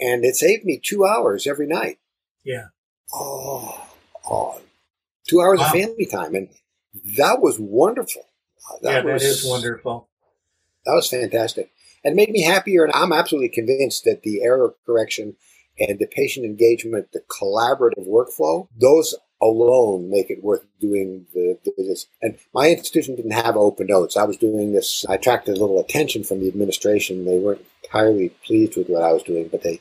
And 0.00 0.24
it 0.24 0.34
saved 0.34 0.64
me 0.64 0.80
two 0.82 1.04
hours 1.04 1.46
every 1.46 1.66
night. 1.66 1.98
Yeah. 2.44 2.66
Oh, 3.12 3.86
oh 4.28 4.60
two 5.28 5.40
hours 5.40 5.60
Wow. 5.60 5.66
of 5.66 5.72
family 5.72 6.06
time. 6.06 6.34
And 6.34 6.48
that 7.16 7.40
was 7.40 7.58
wonderful. 7.58 8.22
Uh, 8.70 8.76
yeah, 8.82 9.04
was, 9.04 9.22
that 9.22 9.28
is 9.28 9.44
wonderful. 9.44 10.08
That 10.86 10.94
was 10.94 11.08
fantastic. 11.08 11.70
And 12.04 12.16
made 12.16 12.30
me 12.30 12.42
happier. 12.42 12.84
And 12.84 12.92
I'm 12.94 13.12
absolutely 13.12 13.48
convinced 13.48 14.04
that 14.04 14.22
the 14.22 14.42
error 14.42 14.74
correction 14.84 15.36
and 15.78 15.98
the 15.98 16.06
patient 16.06 16.46
engagement, 16.46 17.12
the 17.12 17.20
collaborative 17.20 18.06
workflow, 18.06 18.68
those 18.78 19.14
alone 19.42 20.10
make 20.10 20.30
it 20.30 20.42
worth 20.42 20.64
doing 20.80 21.26
the, 21.34 21.58
the. 21.64 22.04
And 22.22 22.38
my 22.52 22.70
institution 22.70 23.16
didn't 23.16 23.32
have 23.32 23.56
open 23.56 23.86
notes. 23.88 24.16
I 24.16 24.24
was 24.24 24.36
doing 24.36 24.72
this. 24.72 25.04
I 25.08 25.14
attracted 25.14 25.56
a 25.56 25.60
little 25.60 25.80
attention 25.80 26.24
from 26.24 26.40
the 26.40 26.48
administration. 26.48 27.24
They 27.24 27.38
weren't 27.38 27.64
entirely 27.82 28.30
pleased 28.46 28.76
with 28.76 28.88
what 28.88 29.02
I 29.02 29.12
was 29.12 29.22
doing, 29.22 29.48
but 29.48 29.62
they 29.62 29.80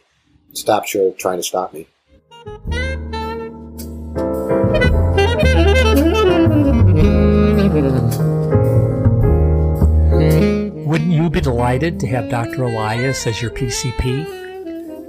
stopped 0.54 0.90
short 0.90 1.14
of 1.14 1.18
trying 1.18 1.38
to 1.38 1.44
stop 1.44 1.74
me. 1.74 1.88
Wouldn't 11.04 11.22
you 11.22 11.30
be 11.30 11.42
delighted 11.42 12.00
to 12.00 12.08
have 12.08 12.30
Dr. 12.30 12.64
Elias 12.64 13.28
as 13.28 13.42
your 13.42 13.52
PCP? 13.52 14.26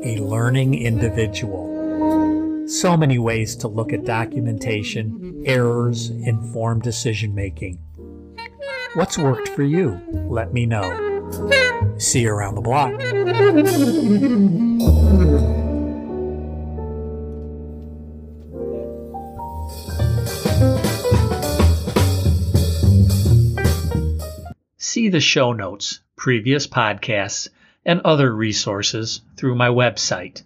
A 0.04 0.16
learning 0.20 0.74
individual. 0.74 2.66
So 2.66 2.96
many 2.96 3.20
ways 3.20 3.54
to 3.54 3.68
look 3.68 3.92
at 3.92 4.04
documentation, 4.04 5.44
errors, 5.46 6.10
informed 6.10 6.82
decision 6.82 7.32
making. 7.32 7.78
What's 8.94 9.16
worked 9.16 9.46
for 9.50 9.62
you? 9.62 10.00
Let 10.28 10.52
me 10.52 10.66
know. 10.66 10.82
See 11.98 12.22
you 12.22 12.32
around 12.32 12.56
the 12.56 12.60
block. 12.60 12.90
The 25.14 25.20
show 25.20 25.52
notes, 25.52 26.00
previous 26.16 26.66
podcasts, 26.66 27.48
and 27.86 28.00
other 28.00 28.34
resources 28.34 29.20
through 29.36 29.54
my 29.54 29.68
website, 29.68 30.42